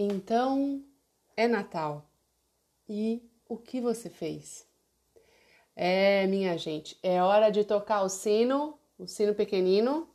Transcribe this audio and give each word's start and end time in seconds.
Então 0.00 0.80
é 1.36 1.48
Natal. 1.48 2.08
E 2.88 3.20
o 3.48 3.56
que 3.56 3.80
você 3.80 4.08
fez? 4.08 4.64
É, 5.74 6.24
minha 6.28 6.56
gente, 6.56 6.96
é 7.02 7.20
hora 7.20 7.50
de 7.50 7.64
tocar 7.64 8.02
o 8.02 8.08
sino, 8.08 8.78
o 8.96 9.08
sino 9.08 9.34
pequenino, 9.34 10.08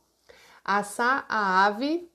assar 0.64 1.26
a 1.28 1.66
ave, 1.66 2.10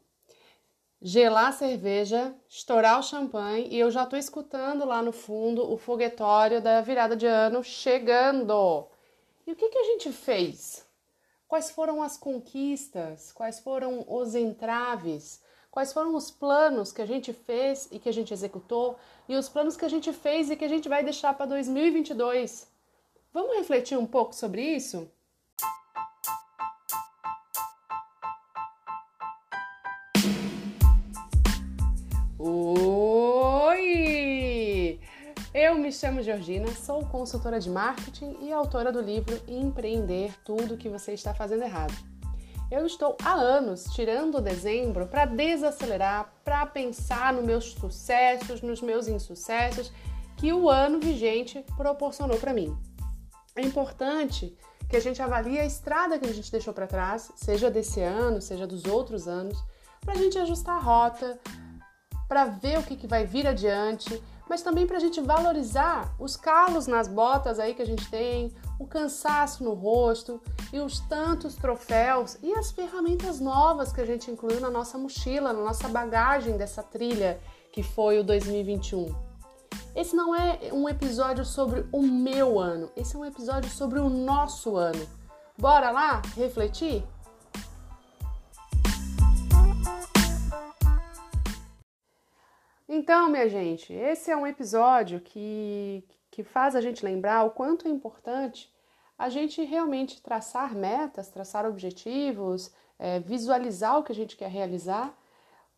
gelar 1.00 1.50
a 1.50 1.52
cerveja, 1.52 2.34
estourar 2.50 3.00
o 3.00 3.04
champanhe 3.04 3.68
e 3.70 3.80
eu 3.80 3.92
já 3.92 4.04
tô 4.04 4.18
escutando 4.18 4.84
lá 4.84 5.04
no 5.04 5.12
fundo 5.12 5.72
o 5.72 5.78
foguetório 5.78 6.60
da 6.60 6.82
virada 6.82 7.16
de 7.16 7.28
ano 7.28 7.64
chegando. 7.64 8.88
E 9.46 9.52
o 9.52 9.56
que, 9.56 9.70
que 9.70 9.78
a 9.78 9.84
gente 9.84 10.12
fez? 10.12 10.84
Quais 11.48 11.70
foram 11.70 12.02
as 12.02 12.18
conquistas? 12.18 13.32
Quais 13.32 13.60
foram 13.60 14.04
os 14.08 14.34
entraves? 14.34 15.40
Quais 15.72 15.94
foram 15.94 16.16
os 16.16 16.32
planos 16.32 16.92
que 16.92 17.02
a 17.02 17.06
gente 17.06 17.32
fez 17.32 17.88
e 17.92 18.00
que 18.00 18.10
a 18.10 18.12
gente 18.12 18.34
executou 18.34 18.98
e 19.28 19.36
os 19.36 19.48
planos 19.48 19.78
que 19.78 19.86
a 19.86 19.90
gente 19.90 20.12
fez 20.12 20.50
e 20.50 20.56
que 20.56 20.66
a 20.66 20.68
gente 20.68 20.90
vai 20.90 21.04
deixar 21.04 21.36
para 21.36 21.46
2022? 21.46 22.68
Vamos 23.32 23.56
refletir 23.56 23.96
um 23.96 24.08
pouco 24.08 24.34
sobre 24.34 24.64
isso? 24.64 25.08
Oi! 32.40 33.80
Eu 35.54 35.76
me 35.76 35.92
chamo 35.92 36.24
Georgina, 36.24 36.68
sou 36.74 37.06
consultora 37.06 37.60
de 37.60 37.70
marketing 37.70 38.38
e 38.42 38.52
autora 38.52 38.92
do 38.92 39.02
livro 39.02 39.40
Empreender 39.48 40.34
Tudo 40.44 40.78
que 40.78 40.90
você 40.90 41.14
está 41.14 41.32
fazendo 41.32 41.62
errado. 41.62 42.19
Eu 42.72 42.86
estou 42.86 43.18
há 43.24 43.34
anos 43.34 43.86
tirando 43.86 44.40
dezembro 44.40 45.08
para 45.08 45.26
desacelerar, 45.26 46.32
para 46.44 46.68
pensar 46.68 47.34
nos 47.34 47.44
meus 47.44 47.72
sucessos, 47.74 48.62
nos 48.62 48.80
meus 48.80 49.08
insucessos 49.08 49.92
que 50.38 50.54
o 50.54 50.70
ano 50.70 51.00
vigente 51.00 51.66
proporcionou 51.76 52.38
para 52.38 52.54
mim. 52.54 52.78
É 53.56 53.62
importante 53.62 54.56
que 54.88 54.96
a 54.96 55.00
gente 55.00 55.20
avalie 55.20 55.60
a 55.60 55.66
estrada 55.66 56.20
que 56.20 56.28
a 56.30 56.34
gente 56.34 56.52
deixou 56.52 56.72
para 56.72 56.86
trás, 56.86 57.32
seja 57.36 57.72
desse 57.72 58.02
ano, 58.02 58.40
seja 58.40 58.68
dos 58.68 58.86
outros 58.86 59.28
anos, 59.28 59.58
para 60.00 60.14
a 60.14 60.18
gente 60.18 60.38
ajustar 60.38 60.76
a 60.76 60.80
rota, 60.80 61.40
para 62.28 62.46
ver 62.46 62.78
o 62.78 62.84
que, 62.84 62.96
que 62.96 63.08
vai 63.08 63.26
vir 63.26 63.48
adiante, 63.48 64.22
mas 64.48 64.62
também 64.62 64.86
para 64.86 64.98
a 64.98 65.00
gente 65.00 65.20
valorizar 65.20 66.16
os 66.20 66.36
calos 66.36 66.86
nas 66.86 67.08
botas 67.08 67.58
aí 67.58 67.74
que 67.74 67.82
a 67.82 67.86
gente 67.86 68.08
tem, 68.12 68.54
o 68.80 68.86
cansaço 68.86 69.64
no 69.64 69.74
rosto 69.74 70.40
e 70.72 70.80
os 70.80 71.00
tantos 71.00 71.56
troféus 71.56 72.38
e 72.42 72.54
as 72.54 72.72
ferramentas 72.72 73.40
novas 73.40 73.92
que 73.92 74.02
a 74.02 74.06
gente 74.06 74.30
incluiu 74.30 74.60
na 74.60 74.70
nossa 74.70 74.98
mochila, 74.98 75.52
na 75.52 75.62
nossa 75.62 75.88
bagagem 75.88 76.58
dessa 76.58 76.84
trilha 76.84 77.40
que 77.72 77.82
foi 77.82 78.20
o 78.20 78.24
2021. 78.24 79.16
Esse 79.96 80.16
não 80.16 80.36
é 80.36 80.72
um 80.72 80.88
episódio 80.88 81.44
sobre 81.44 81.86
o 81.92 82.02
meu 82.02 82.60
ano, 82.60 82.92
esse 82.96 83.16
é 83.16 83.20
um 83.20 83.26
episódio 83.26 83.70
sobre 83.70 84.00
o 84.00 84.10
nosso 84.10 84.76
ano. 84.76 85.08
Bora 85.58 85.92
lá 85.92 86.22
refletir? 86.36 87.04
Então, 92.88 93.30
minha 93.30 93.48
gente, 93.48 93.94
esse 93.94 94.32
é 94.32 94.38
um 94.38 94.48
episódio 94.48 95.20
que, 95.20 96.04
que 96.32 96.44
faz 96.44 96.76
a 96.76 96.82
gente 96.82 97.06
lembrar 97.06 97.44
o 97.44 97.52
quanto 97.52 97.88
é 97.88 97.92
importante 97.92 98.72
a 99.20 99.28
gente 99.28 99.62
realmente 99.66 100.22
traçar 100.22 100.74
metas, 100.74 101.30
traçar 101.30 101.66
objetivos, 101.66 102.72
é, 102.98 103.20
visualizar 103.20 104.00
o 104.00 104.04
que 104.04 104.14
a 104.14 104.16
gente 104.16 104.38
quer 104.38 104.50
realizar, 104.50 105.14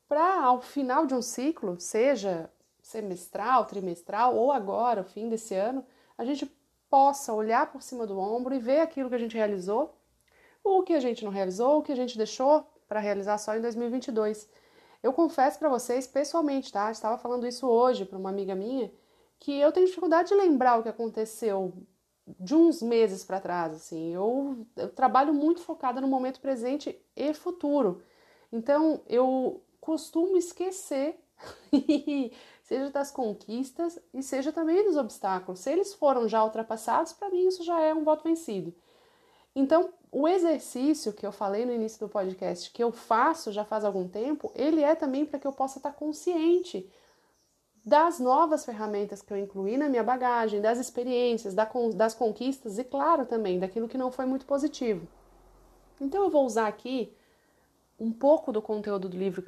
para 0.08 0.44
ao 0.44 0.62
final 0.62 1.08
de 1.08 1.16
um 1.16 1.24
ciclo, 1.24 1.80
seja 1.80 2.52
semestral, 2.84 3.66
trimestral 3.66 4.36
ou 4.36 4.52
agora, 4.52 5.02
o 5.02 5.06
fim 5.06 5.28
desse 5.28 5.56
ano, 5.56 5.84
a 6.16 6.24
gente 6.24 6.46
possa 6.88 7.34
olhar 7.34 7.72
por 7.72 7.82
cima 7.82 8.06
do 8.06 8.20
ombro 8.20 8.54
e 8.54 8.60
ver 8.60 8.82
aquilo 8.82 9.10
que 9.10 9.16
a 9.16 9.20
gente 9.20 9.36
realizou, 9.36 9.98
o 10.64 10.84
que 10.84 10.94
a 10.94 11.00
gente 11.00 11.26
não 11.26 11.32
realizou, 11.32 11.80
o 11.80 11.82
que 11.82 11.92
a 11.92 11.96
gente 11.96 12.18
deixou 12.18 12.68
para 12.88 13.00
realizar 13.00 13.40
só 13.40 13.56
em 13.56 13.62
2022. 13.62 14.48
Eu 15.02 15.14
confesso 15.14 15.58
para 15.58 15.70
vocês 15.70 16.06
pessoalmente, 16.06 16.72
tá? 16.72 16.92
Estava 16.92 17.18
falando 17.18 17.48
isso 17.48 17.68
hoje 17.68 18.06
para 18.06 18.20
uma 18.20 18.30
amiga 18.30 18.54
minha, 18.54 18.92
que 19.40 19.60
eu 19.60 19.72
tenho 19.72 19.88
dificuldade 19.88 20.30
de 20.30 20.36
lembrar 20.36 20.78
o 20.78 20.84
que 20.84 20.90
aconteceu 20.90 21.74
de 22.40 22.56
uns 22.56 22.82
meses 22.82 23.24
para 23.24 23.40
trás, 23.40 23.74
assim. 23.74 24.14
Eu, 24.14 24.66
eu 24.76 24.90
trabalho 24.90 25.34
muito 25.34 25.62
focada 25.62 26.02
no 26.02 26.08
momento 26.08 26.40
presente 26.40 27.00
e 27.16 27.34
futuro. 27.34 28.02
Então, 28.52 29.02
eu 29.08 29.64
costumo 29.80 30.38
esquecer, 30.38 31.20
seja 32.64 32.90
das 32.90 33.12
conquistas 33.12 34.00
e 34.14 34.22
seja 34.22 34.52
também 34.52 34.84
dos 34.84 34.98
obstáculos. 34.98 35.60
Se 35.62 35.72
eles 35.72 35.94
foram 35.94 36.28
já 36.28 36.44
ultrapassados, 36.44 37.14
para 37.14 37.30
mim 37.30 37.48
isso 37.48 37.64
já 37.64 37.80
é 37.82 37.94
um 37.94 38.04
voto 38.04 38.24
vencido. 38.24 38.74
Então, 39.56 39.94
o 40.12 40.28
exercício 40.28 41.14
que 41.14 41.26
eu 41.26 41.32
falei 41.32 41.66
no 41.66 41.74
início 41.74 42.00
do 42.00 42.10
podcast, 42.10 42.72
que 42.72 42.84
eu 42.84 42.92
faço 42.92 43.52
já 43.52 43.66
faz 43.66 43.84
algum 43.84 44.08
tempo, 44.08 44.52
ele 44.56 44.82
é 44.82 44.96
também 44.96 45.26
para 45.26 45.40
que 45.40 45.48
eu 45.48 45.54
possa 45.54 45.80
estar 45.80 45.94
consciente 45.94 46.90
das 47.84 48.20
novas 48.20 48.64
ferramentas 48.64 49.22
que 49.22 49.34
eu 49.34 49.38
incluí 49.38 49.76
na 49.76 49.90
minha 49.90 50.04
bagagem, 50.04 50.62
das 50.62 50.80
experiências, 50.80 51.56
das 51.96 52.14
conquistas 52.14 52.78
e, 52.78 52.84
claro, 52.84 53.26
também 53.26 53.60
daquilo 53.60 53.88
que 53.88 53.98
não 53.98 54.12
foi 54.12 54.26
muito 54.26 54.46
positivo. 54.46 55.08
Então, 56.00 56.24
eu 56.24 56.30
vou 56.30 56.46
usar 56.46 56.68
aqui 56.68 57.12
um 58.00 58.12
pouco 58.12 58.52
do 58.52 58.62
conteúdo 58.62 59.08
do 59.08 59.18
livro 59.18 59.44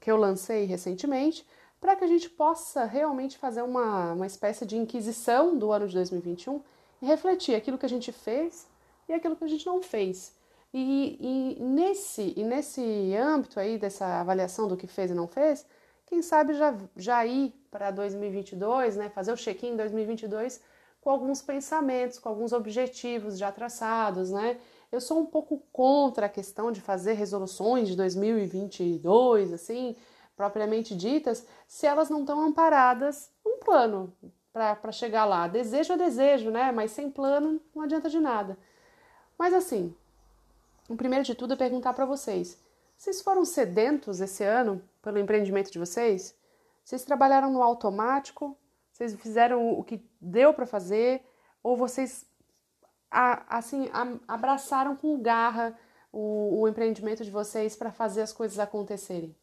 que 0.00 0.10
eu 0.10 0.16
lancei 0.16 0.64
recentemente 0.64 1.46
para 1.80 1.94
que 1.94 2.04
a 2.04 2.08
gente 2.08 2.28
possa 2.28 2.84
realmente 2.84 3.38
fazer 3.38 3.62
uma, 3.62 4.12
uma 4.12 4.26
espécie 4.26 4.66
de 4.66 4.76
inquisição 4.76 5.56
do 5.56 5.70
ano 5.70 5.86
de 5.86 5.94
2021 5.94 6.60
e 7.00 7.06
refletir 7.06 7.54
aquilo 7.54 7.78
que 7.78 7.86
a 7.86 7.88
gente 7.88 8.10
fez 8.10 8.66
e 9.08 9.12
aquilo 9.12 9.36
que 9.36 9.44
a 9.44 9.48
gente 9.48 9.66
não 9.66 9.82
fez. 9.82 10.32
E, 10.72 11.56
e, 11.58 11.62
nesse, 11.62 12.34
e 12.36 12.44
nesse 12.44 13.14
âmbito 13.14 13.58
aí 13.58 13.78
dessa 13.78 14.20
avaliação 14.20 14.68
do 14.68 14.76
que 14.76 14.86
fez 14.86 15.10
e 15.10 15.14
não 15.14 15.26
fez, 15.26 15.64
quem 16.08 16.22
sabe 16.22 16.54
já, 16.54 16.74
já 16.96 17.26
ir 17.26 17.52
para 17.70 17.90
2022, 17.90 18.96
né, 18.96 19.10
fazer 19.10 19.30
o 19.30 19.36
check-in 19.36 19.72
em 19.72 19.76
2022 19.76 20.60
com 21.02 21.10
alguns 21.10 21.42
pensamentos, 21.42 22.18
com 22.18 22.30
alguns 22.30 22.52
objetivos 22.52 23.38
já 23.38 23.52
traçados, 23.52 24.30
né? 24.30 24.58
Eu 24.90 25.00
sou 25.00 25.20
um 25.20 25.26
pouco 25.26 25.62
contra 25.70 26.26
a 26.26 26.28
questão 26.28 26.72
de 26.72 26.80
fazer 26.80 27.12
resoluções 27.12 27.88
de 27.88 27.94
2022, 27.94 29.52
assim, 29.52 29.96
propriamente 30.34 30.96
ditas, 30.96 31.46
se 31.66 31.86
elas 31.86 32.08
não 32.08 32.20
estão 32.20 32.40
amparadas 32.40 33.30
num 33.44 33.58
plano 33.58 34.12
para 34.52 34.90
chegar 34.90 35.26
lá. 35.26 35.46
Desejo 35.46 35.92
é 35.92 35.96
desejo, 35.96 36.50
né? 36.50 36.72
Mas 36.72 36.90
sem 36.90 37.10
plano 37.10 37.60
não 37.74 37.82
adianta 37.82 38.08
de 38.08 38.18
nada. 38.18 38.58
Mas 39.38 39.52
assim, 39.52 39.94
o 40.88 40.96
primeiro 40.96 41.24
de 41.24 41.34
tudo 41.34 41.52
é 41.52 41.56
perguntar 41.56 41.92
para 41.92 42.06
vocês: 42.06 42.58
vocês 42.96 43.20
foram 43.20 43.44
sedentos 43.44 44.20
esse 44.20 44.42
ano 44.42 44.82
pelo 45.02 45.18
empreendimento 45.18 45.70
de 45.70 45.78
vocês? 45.78 46.36
Vocês 46.84 47.04
trabalharam 47.04 47.52
no 47.52 47.62
automático? 47.62 48.56
Vocês 48.92 49.14
fizeram 49.14 49.70
o 49.70 49.84
que 49.84 50.02
deu 50.20 50.52
para 50.54 50.66
fazer? 50.66 51.22
Ou 51.62 51.76
vocês 51.76 52.26
assim 53.10 53.88
abraçaram 54.26 54.94
com 54.96 55.20
garra 55.20 55.78
o, 56.12 56.60
o 56.60 56.68
empreendimento 56.68 57.24
de 57.24 57.30
vocês 57.30 57.76
para 57.76 57.90
fazer 57.90 58.22
as 58.22 58.32
coisas 58.32 58.58
acontecerem? 58.58 59.34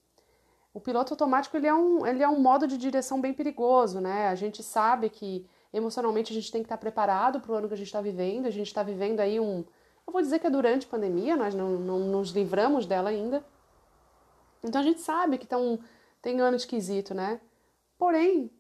O 0.74 0.80
piloto 0.80 1.14
automático 1.14 1.56
ele 1.56 1.68
é, 1.68 1.74
um, 1.74 2.06
ele 2.06 2.22
é 2.22 2.28
um 2.28 2.40
modo 2.40 2.68
de 2.68 2.78
direção 2.78 3.22
bem 3.22 3.34
perigoso, 3.34 4.02
né? 4.02 4.28
A 4.28 4.36
gente 4.36 4.62
sabe 4.62 5.10
que 5.10 5.48
emocionalmente 5.72 6.34
a 6.34 6.36
gente 6.36 6.52
tem 6.52 6.62
que 6.62 6.66
estar 6.66 6.78
preparado 6.78 7.40
para 7.40 7.52
o 7.52 7.56
ano 7.56 7.68
que 7.68 7.74
a 7.74 7.78
gente 7.78 7.88
está 7.88 8.02
vivendo. 8.02 8.46
A 8.46 8.52
gente 8.52 8.68
está 8.68 8.84
vivendo 8.84 9.22
aí 9.22 9.40
um, 9.40 9.64
eu 10.08 10.14
vou 10.14 10.22
dizer 10.22 10.40
que 10.40 10.48
é 10.48 10.50
durante 10.50 10.86
a 10.86 10.90
pandemia, 10.90 11.36
nós 11.36 11.56
não, 11.56 11.72
não 11.72 12.00
nos 12.00 12.30
livramos 12.30 12.86
dela 12.86 13.10
ainda. 13.10 13.44
Então 14.66 14.82
a 14.82 14.84
gente 14.84 15.02
sabe 15.02 15.38
que 15.38 15.48
tão, 15.48 15.80
tem 16.22 16.40
ano 16.42 16.58
esquisito, 16.58 17.14
né? 17.14 17.40
Porém, 17.98 18.52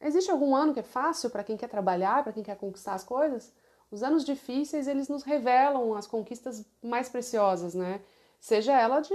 existe 0.00 0.30
algum 0.30 0.54
ano 0.54 0.72
que 0.72 0.80
é 0.80 0.84
fácil 0.84 1.30
para 1.30 1.44
quem 1.44 1.56
quer 1.56 1.68
trabalhar, 1.68 2.22
para 2.22 2.32
quem 2.32 2.42
quer 2.42 2.56
conquistar 2.56 2.94
as 2.94 3.04
coisas? 3.04 3.52
Os 3.90 4.02
anos 4.02 4.24
difíceis, 4.24 4.86
eles 4.86 5.08
nos 5.08 5.22
revelam 5.22 5.94
as 5.94 6.06
conquistas 6.06 6.64
mais 6.82 7.08
preciosas, 7.08 7.74
né? 7.74 8.00
Seja 8.38 8.78
ela 8.78 9.00
de, 9.00 9.14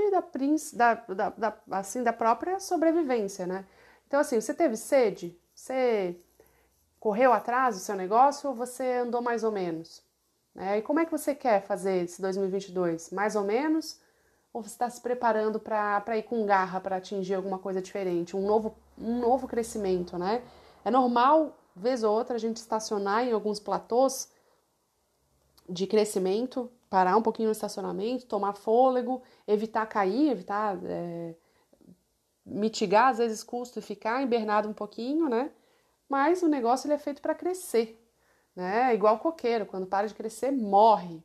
da, 0.74 0.94
da, 0.94 1.30
da, 1.30 1.58
assim, 1.72 2.04
da 2.04 2.12
própria 2.12 2.60
sobrevivência, 2.60 3.48
né? 3.48 3.66
Então, 4.08 4.20
assim, 4.20 4.40
você 4.40 4.54
teve 4.54 4.76
sede? 4.76 5.40
Você 5.56 6.20
correu 7.00 7.32
atrás 7.32 7.76
do 7.76 7.82
seu 7.82 7.96
negócio 7.96 8.50
ou 8.50 8.56
você 8.56 8.98
andou 8.98 9.22
mais 9.22 9.44
ou 9.44 9.52
menos? 9.52 10.04
Né? 10.54 10.80
E 10.80 10.82
como 10.82 11.00
é 11.00 11.06
que 11.06 11.12
você 11.12 11.34
quer 11.34 11.62
fazer 11.62 12.04
esse 12.04 12.22
2022? 12.22 13.12
Mais 13.12 13.36
ou 13.36 13.44
menos? 13.44 14.00
Ou 14.54 14.62
você 14.62 14.70
está 14.70 14.90
se 14.90 15.02
preparando 15.02 15.60
para 15.60 16.18
ir 16.18 16.24
com 16.24 16.46
garra 16.46 16.80
para 16.80 16.98
atingir 16.98 17.34
alguma 17.34 17.58
coisa 17.58 17.82
diferente, 17.82 18.38
um 18.38 18.46
novo, 18.46 18.76
um 18.98 19.20
novo 19.20 19.48
crescimento, 19.48 20.18
né? 20.18 20.44
É 20.86 20.92
normal, 20.92 21.58
vez 21.76 22.04
ou 22.04 22.14
outra, 22.14 22.36
a 22.36 22.40
gente 22.40 22.58
estacionar 22.58 23.26
em 23.26 23.32
alguns 23.32 23.60
platôs 23.60 24.32
de 25.68 25.88
crescimento, 25.88 26.70
parar 26.90 27.18
um 27.18 27.22
pouquinho 27.22 27.48
no 27.48 27.54
estacionamento, 27.54 28.28
tomar 28.28 28.54
fôlego, 28.54 29.24
evitar 29.48 29.88
cair, 29.88 30.30
evitar 30.30 30.78
é, 30.86 31.34
mitigar 32.46 33.08
às 33.08 33.18
vezes 33.18 33.44
custo 33.44 33.80
e 33.80 33.82
ficar 33.82 34.22
hibernado 34.22 34.70
um 34.70 34.74
pouquinho, 34.74 35.28
né? 35.30 35.52
Mas 36.08 36.44
o 36.44 36.48
negócio 36.48 36.86
ele 36.86 36.94
é 36.94 37.00
feito 37.00 37.22
para 37.22 37.34
crescer, 37.34 38.00
né? 38.56 38.92
É 38.92 38.94
igual 38.94 39.18
coqueiro, 39.18 39.66
quando 39.66 39.88
para 39.88 40.08
de 40.08 40.14
crescer, 40.14 40.52
morre. 40.52 41.24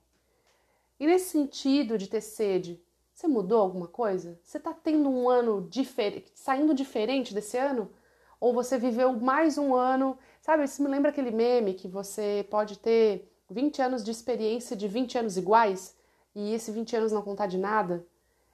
E 0.99 1.07
nesse 1.07 1.31
sentido 1.31 1.99
de 1.99 2.09
ter 2.09 2.21
sede, 2.21 2.83
você 3.19 3.27
mudou 3.27 3.61
alguma 3.61 3.89
coisa? 3.89 4.39
Você 4.45 4.59
está 4.59 4.73
tendo 4.73 5.11
um 5.11 5.29
ano 5.29 5.67
diferente, 5.69 6.31
saindo 6.37 6.73
diferente 6.73 7.35
desse 7.35 7.59
ano? 7.59 7.91
Ou 8.39 8.55
você 8.55 8.79
viveu 8.79 9.13
mais 9.13 9.59
um 9.59 9.75
ano? 9.75 10.17
Sabe, 10.41 10.63
isso 10.63 10.81
me 10.81 10.89
lembra 10.89 11.11
aquele 11.11 11.33
meme 11.33 11.75
que 11.75 11.89
você 11.89 12.47
pode 12.49 12.79
ter 12.79 13.29
20 13.51 13.83
anos 13.83 14.05
de 14.05 14.13
experiência 14.13 14.77
de 14.77 14.87
20 14.87 15.19
anos 15.19 15.37
iguais 15.37 15.97
e 16.33 16.55
esse 16.55 16.71
20 16.71 16.95
anos 16.95 17.11
não 17.11 17.21
contar 17.21 17.49
de 17.49 17.59
nada? 17.59 18.07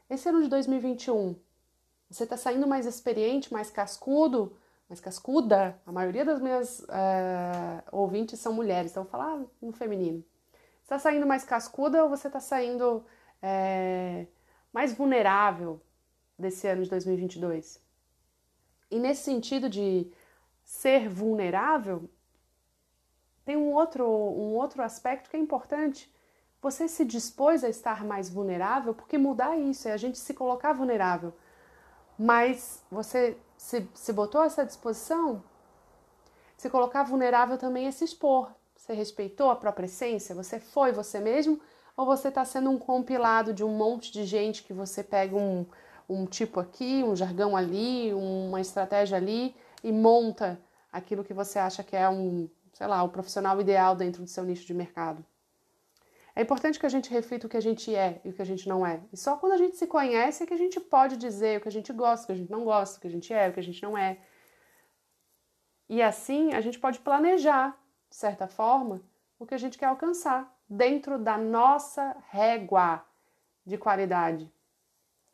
Esse 0.08 0.30
ano 0.30 0.42
de 0.42 0.48
2021, 0.48 1.36
você 2.08 2.24
está 2.24 2.38
saindo 2.38 2.66
mais 2.66 2.86
experiente, 2.86 3.52
mais 3.52 3.68
cascudo, 3.70 4.56
mais 4.88 4.98
cascuda? 4.98 5.78
A 5.84 5.92
maioria 5.92 6.24
das 6.24 6.40
minhas 6.40 6.80
uh, 6.80 7.82
ouvintes 7.92 8.40
são 8.40 8.54
mulheres, 8.54 8.92
então 8.92 9.04
falar 9.04 9.42
no 9.60 9.72
feminino. 9.72 10.24
Você 10.52 10.84
está 10.84 10.98
saindo 10.98 11.26
mais 11.26 11.44
cascuda 11.44 12.02
ou 12.02 12.08
você 12.08 12.28
está 12.28 12.40
saindo 12.40 13.04
é, 13.42 14.26
mais 14.74 14.92
vulnerável 14.92 15.80
desse 16.36 16.66
ano 16.66 16.82
de 16.82 16.90
2022. 16.90 17.80
E 18.90 18.98
nesse 18.98 19.22
sentido 19.22 19.70
de 19.70 20.10
ser 20.64 21.08
vulnerável, 21.08 22.10
tem 23.44 23.56
um 23.56 23.72
outro, 23.72 24.04
um 24.04 24.56
outro 24.56 24.82
aspecto 24.82 25.30
que 25.30 25.36
é 25.36 25.40
importante. 25.40 26.12
Você 26.60 26.88
se 26.88 27.04
dispôs 27.04 27.62
a 27.62 27.68
estar 27.68 28.04
mais 28.04 28.28
vulnerável, 28.28 28.92
porque 28.92 29.16
mudar 29.16 29.56
isso 29.56 29.86
é 29.86 29.92
a 29.92 29.96
gente 29.96 30.18
se 30.18 30.34
colocar 30.34 30.72
vulnerável. 30.72 31.32
Mas 32.18 32.82
você 32.90 33.36
se, 33.56 33.88
se 33.94 34.12
botou 34.12 34.42
essa 34.42 34.66
disposição? 34.66 35.44
Se 36.56 36.68
colocar 36.68 37.04
vulnerável 37.04 37.58
também 37.58 37.86
é 37.86 37.92
se 37.92 38.04
expor. 38.04 38.50
Você 38.74 38.92
respeitou 38.92 39.50
a 39.50 39.56
própria 39.56 39.86
essência? 39.86 40.34
Você 40.34 40.58
foi 40.58 40.90
você 40.90 41.20
mesmo? 41.20 41.60
Ou 41.96 42.06
você 42.06 42.28
está 42.28 42.44
sendo 42.44 42.70
um 42.70 42.78
compilado 42.78 43.52
de 43.52 43.62
um 43.62 43.76
monte 43.76 44.12
de 44.12 44.24
gente 44.24 44.62
que 44.62 44.72
você 44.72 45.02
pega 45.02 45.36
um, 45.36 45.64
um 46.08 46.26
tipo 46.26 46.60
aqui, 46.60 47.04
um 47.04 47.14
jargão 47.14 47.56
ali, 47.56 48.12
uma 48.12 48.60
estratégia 48.60 49.16
ali 49.16 49.54
e 49.82 49.92
monta 49.92 50.60
aquilo 50.92 51.24
que 51.24 51.34
você 51.34 51.58
acha 51.58 51.82
que 51.84 51.96
é 51.96 52.08
um, 52.08 52.48
sei 52.72 52.86
lá, 52.86 53.02
o 53.02 53.08
profissional 53.08 53.60
ideal 53.60 53.94
dentro 53.94 54.22
do 54.22 54.28
seu 54.28 54.44
nicho 54.44 54.66
de 54.66 54.74
mercado. 54.74 55.24
É 56.36 56.42
importante 56.42 56.80
que 56.80 56.86
a 56.86 56.88
gente 56.88 57.10
reflita 57.10 57.46
o 57.46 57.50
que 57.50 57.56
a 57.56 57.62
gente 57.62 57.94
é 57.94 58.20
e 58.24 58.30
o 58.30 58.32
que 58.32 58.42
a 58.42 58.46
gente 58.46 58.68
não 58.68 58.84
é. 58.84 59.00
E 59.12 59.16
só 59.16 59.36
quando 59.36 59.52
a 59.52 59.56
gente 59.56 59.76
se 59.76 59.86
conhece 59.86 60.42
é 60.42 60.46
que 60.46 60.54
a 60.54 60.58
gente 60.58 60.80
pode 60.80 61.16
dizer 61.16 61.58
o 61.58 61.60
que 61.60 61.68
a 61.68 61.72
gente 61.72 61.92
gosta, 61.92 62.24
o 62.24 62.26
que 62.26 62.32
a 62.32 62.36
gente 62.36 62.50
não 62.50 62.64
gosta, 62.64 62.98
o 62.98 63.00
que 63.00 63.06
a 63.06 63.10
gente 63.10 63.32
é, 63.32 63.48
o 63.48 63.52
que 63.52 63.60
a 63.60 63.62
gente 63.62 63.80
não 63.80 63.96
é. 63.96 64.18
E 65.88 66.02
assim 66.02 66.52
a 66.52 66.60
gente 66.60 66.78
pode 66.78 66.98
planejar, 66.98 67.78
de 68.10 68.16
certa 68.16 68.48
forma, 68.48 69.00
o 69.38 69.46
que 69.46 69.54
a 69.54 69.58
gente 69.58 69.78
quer 69.78 69.86
alcançar 69.86 70.53
dentro 70.68 71.18
da 71.18 71.36
nossa 71.36 72.16
régua 72.28 73.04
de 73.64 73.78
qualidade. 73.78 74.50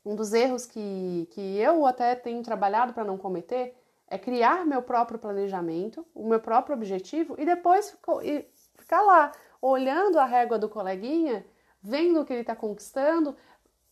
Um 0.05 0.15
dos 0.15 0.33
erros 0.33 0.67
que, 0.67 1.29
que 1.31 1.59
eu 1.59 1.87
até 1.87 2.15
tenho 2.15 2.43
trabalhado 2.43 2.93
para 2.93 3.05
não 3.05 3.19
cometer 3.19 3.77
é 4.07 4.19
criar 4.19 4.67
meu 4.67 4.83
próprio 4.83 5.19
planejamento, 5.19 6.07
o 6.15 6.27
meu 6.27 6.41
próprio 6.41 6.75
objetivo 6.75 7.37
e 7.39 7.45
depois 7.45 7.97
ficar 8.77 9.03
lá 9.03 9.33
olhando 9.63 10.19
a 10.19 10.25
régua 10.25 10.59
do 10.59 10.69
coleguinha, 10.69 11.47
vendo 11.83 12.21
o 12.21 12.25
que 12.25 12.33
ele 12.33 12.41
está 12.41 12.57
conquistando, 12.57 13.37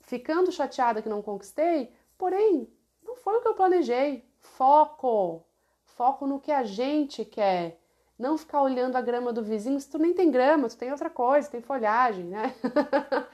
ficando 0.00 0.50
chateada 0.50 1.02
que 1.02 1.08
não 1.08 1.22
conquistei, 1.22 1.92
porém, 2.16 2.68
não 3.02 3.14
foi 3.14 3.36
o 3.36 3.40
que 3.40 3.48
eu 3.48 3.54
planejei. 3.54 4.24
Foco! 4.38 5.44
Foco 5.84 6.26
no 6.26 6.40
que 6.40 6.52
a 6.52 6.64
gente 6.64 7.24
quer. 7.24 7.80
Não 8.18 8.36
ficar 8.36 8.62
olhando 8.62 8.96
a 8.96 9.00
grama 9.00 9.32
do 9.32 9.42
vizinho 9.42 9.80
se 9.80 9.88
tu 9.88 9.98
nem 9.98 10.12
tem 10.12 10.30
grama, 10.30 10.68
tu 10.68 10.76
tem 10.76 10.90
outra 10.90 11.08
coisa, 11.08 11.48
tem 11.48 11.60
folhagem, 11.60 12.24
né? 12.24 12.54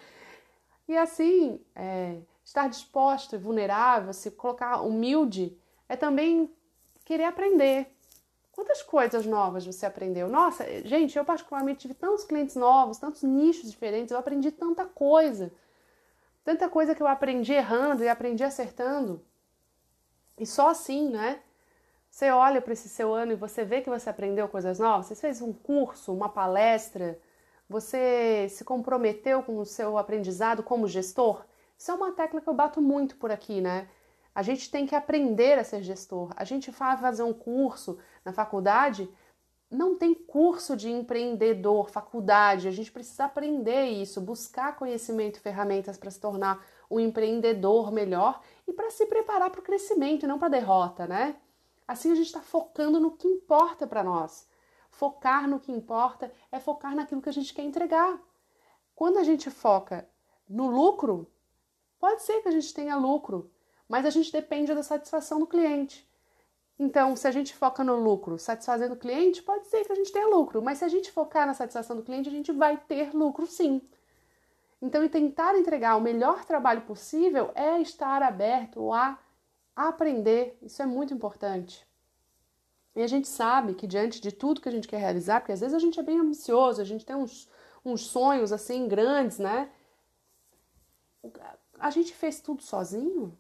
e 0.87 0.97
assim, 0.97 1.59
é, 1.75 2.19
estar 2.45 2.69
disposto 2.69 3.35
e 3.35 3.39
vulnerável, 3.39 4.13
se 4.13 4.31
colocar 4.33 4.83
humilde, 4.83 5.57
é 5.89 5.97
também 5.97 6.53
querer 7.05 7.25
aprender. 7.25 7.95
Quantas 8.53 8.83
coisas 8.83 9.27
novas 9.27 9.67
você 9.67 9.87
aprendeu? 9.87 10.29
Nossa, 10.29 10.65
gente, 10.87 11.17
eu 11.17 11.25
particularmente 11.25 11.81
tive 11.81 11.95
tantos 11.95 12.25
clientes 12.25 12.55
novos, 12.55 12.99
tantos 12.99 13.23
nichos 13.23 13.71
diferentes, 13.71 14.13
eu 14.13 14.19
aprendi 14.19 14.53
tanta 14.53 14.85
coisa. 14.85 15.51
Tanta 16.45 16.69
coisa 16.69 16.95
que 16.95 17.03
eu 17.03 17.07
aprendi 17.07 17.53
errando 17.53 18.05
e 18.05 18.09
aprendi 18.09 18.45
acertando. 18.45 19.25
E 20.39 20.47
só 20.47 20.69
assim, 20.69 21.09
né? 21.09 21.41
Você 22.15 22.31
olha 22.31 22.63
para 22.63 22.73
esse 22.73 22.89
seu 22.89 23.13
ano 23.13 23.33
e 23.33 23.35
você 23.35 23.65
vê 23.65 23.81
que 23.81 23.91
você 23.91 24.09
aprendeu 24.09 24.47
coisas 24.47 24.79
novas, 24.79 25.07
você 25.07 25.17
fez 25.17 25.43
um 25.43 25.53
curso, 25.53 26.15
uma 26.15 26.29
palestra, 26.29 27.19
você 27.69 28.47
se 28.51 28.63
comprometeu 28.63 29.43
com 29.43 29.59
o 29.59 29.67
seu 29.67 29.99
aprendizado 29.99 30.63
como 30.63 30.87
gestor. 30.87 31.45
Isso 31.77 31.91
é 31.91 31.95
uma 31.95 32.13
tecla 32.13 32.41
que 32.41 32.49
eu 32.49 32.55
bato 32.55 32.81
muito 32.81 33.17
por 33.17 33.33
aqui, 33.33 33.61
né? 33.61 33.89
A 34.33 34.43
gente 34.43 34.71
tem 34.71 34.87
que 34.87 34.95
aprender 34.95 35.59
a 35.59 35.65
ser 35.65 35.83
gestor. 35.83 36.31
A 36.37 36.45
gente 36.45 36.71
vai 36.71 36.97
fazer 36.97 37.25
um 37.25 37.33
curso 37.33 37.99
na 38.25 38.33
faculdade, 38.33 39.13
não 39.69 39.99
tem 39.99 40.15
curso 40.15 40.77
de 40.77 40.89
empreendedor, 40.89 41.91
faculdade. 41.91 42.69
A 42.69 42.71
gente 42.71 42.93
precisa 42.93 43.25
aprender 43.25 43.87
isso, 43.87 44.21
buscar 44.21 44.77
conhecimento 44.77 45.39
e 45.39 45.43
ferramentas 45.43 45.99
para 45.99 46.13
se 46.13 46.21
tornar 46.21 46.65
um 46.89 47.01
empreendedor 47.01 47.91
melhor 47.91 48.41
e 48.69 48.73
para 48.73 48.89
se 48.91 49.05
preparar 49.07 49.51
para 49.51 49.59
o 49.59 49.65
crescimento, 49.65 50.29
não 50.29 50.39
para 50.39 50.47
a 50.47 50.61
derrota, 50.61 51.09
né? 51.09 51.35
Assim 51.87 52.11
a 52.11 52.15
gente 52.15 52.27
está 52.27 52.41
focando 52.41 52.99
no 52.99 53.13
que 53.13 53.29
importa 53.29 53.87
para 53.87 54.03
nós. 54.03 54.49
Focar 54.91 55.49
no 55.49 55.61
que 55.61 55.73
importa 55.73 56.33
é 56.51 56.59
focar 56.59 56.95
naquilo 56.95 57.21
que 57.21 57.29
a 57.29 57.33
gente 57.33 57.53
quer 57.53 57.63
entregar. 57.63 58.19
Quando 58.95 59.19
a 59.19 59.25
gente 59.25 59.51
foca 59.51 60.09
no 60.49 60.69
lucro, 60.69 61.31
pode 61.99 62.23
ser 62.23 62.43
que 62.43 62.49
a 62.49 62.53
gente 62.53 62.73
tenha 62.73 62.97
lucro, 62.97 63.51
mas 63.89 64.07
a 64.07 64.11
gente 64.11 64.31
depende 64.31 64.73
da 64.73 64.83
satisfação 64.83 65.41
do 65.41 65.47
cliente. 65.47 66.09
Então, 66.79 67.15
se 67.15 67.27
a 67.29 67.31
gente 67.31 67.55
foca 67.55 67.85
no 67.85 67.97
lucro, 67.97 68.39
satisfazendo 68.39 68.95
o 68.95 68.99
cliente, 68.99 69.43
pode 69.43 69.67
ser 69.67 69.85
que 69.85 69.93
a 69.93 69.95
gente 69.95 70.13
tenha 70.13 70.27
lucro, 70.27 70.61
mas 70.63 70.79
se 70.79 70.85
a 70.85 70.89
gente 70.89 71.11
focar 71.11 71.47
na 71.47 71.55
satisfação 71.55 71.97
do 71.97 72.03
cliente, 72.03 72.29
a 72.29 72.33
gente 72.33 72.51
vai 72.51 72.77
ter 72.77 73.15
lucro 73.15 73.47
sim. 73.47 73.81
Então, 74.83 75.03
e 75.05 75.09
tentar 75.09 75.57
entregar 75.57 75.97
o 75.97 76.01
melhor 76.01 76.45
trabalho 76.45 76.83
possível 76.83 77.51
é 77.55 77.81
estar 77.81 78.23
aberto 78.23 78.93
a 78.93 79.19
aprender, 79.75 80.59
isso 80.63 80.83
é 80.83 80.87
muito 80.87 81.13
importante. 81.13 81.87
E 82.95 83.03
a 83.03 83.07
gente 83.07 83.27
sabe 83.27 83.75
que 83.75 83.87
diante 83.87 84.21
de 84.21 84.31
tudo 84.31 84.61
que 84.61 84.69
a 84.69 84.73
gente 84.73 84.87
quer 84.87 84.99
realizar, 84.99 85.41
porque 85.41 85.53
às 85.53 85.61
vezes 85.61 85.75
a 85.75 85.79
gente 85.79 85.99
é 85.99 86.03
bem 86.03 86.19
ambicioso, 86.19 86.81
a 86.81 86.85
gente 86.85 87.05
tem 87.05 87.17
uns, 87.17 87.49
uns 87.85 88.07
sonhos 88.07 88.53
assim 88.53 88.87
grandes, 88.87 89.39
né? 89.39 89.71
A 91.79 91.91
gente 91.91 92.15
fez 92.15 92.41
tudo 92.41 92.63
sozinho? 92.63 93.37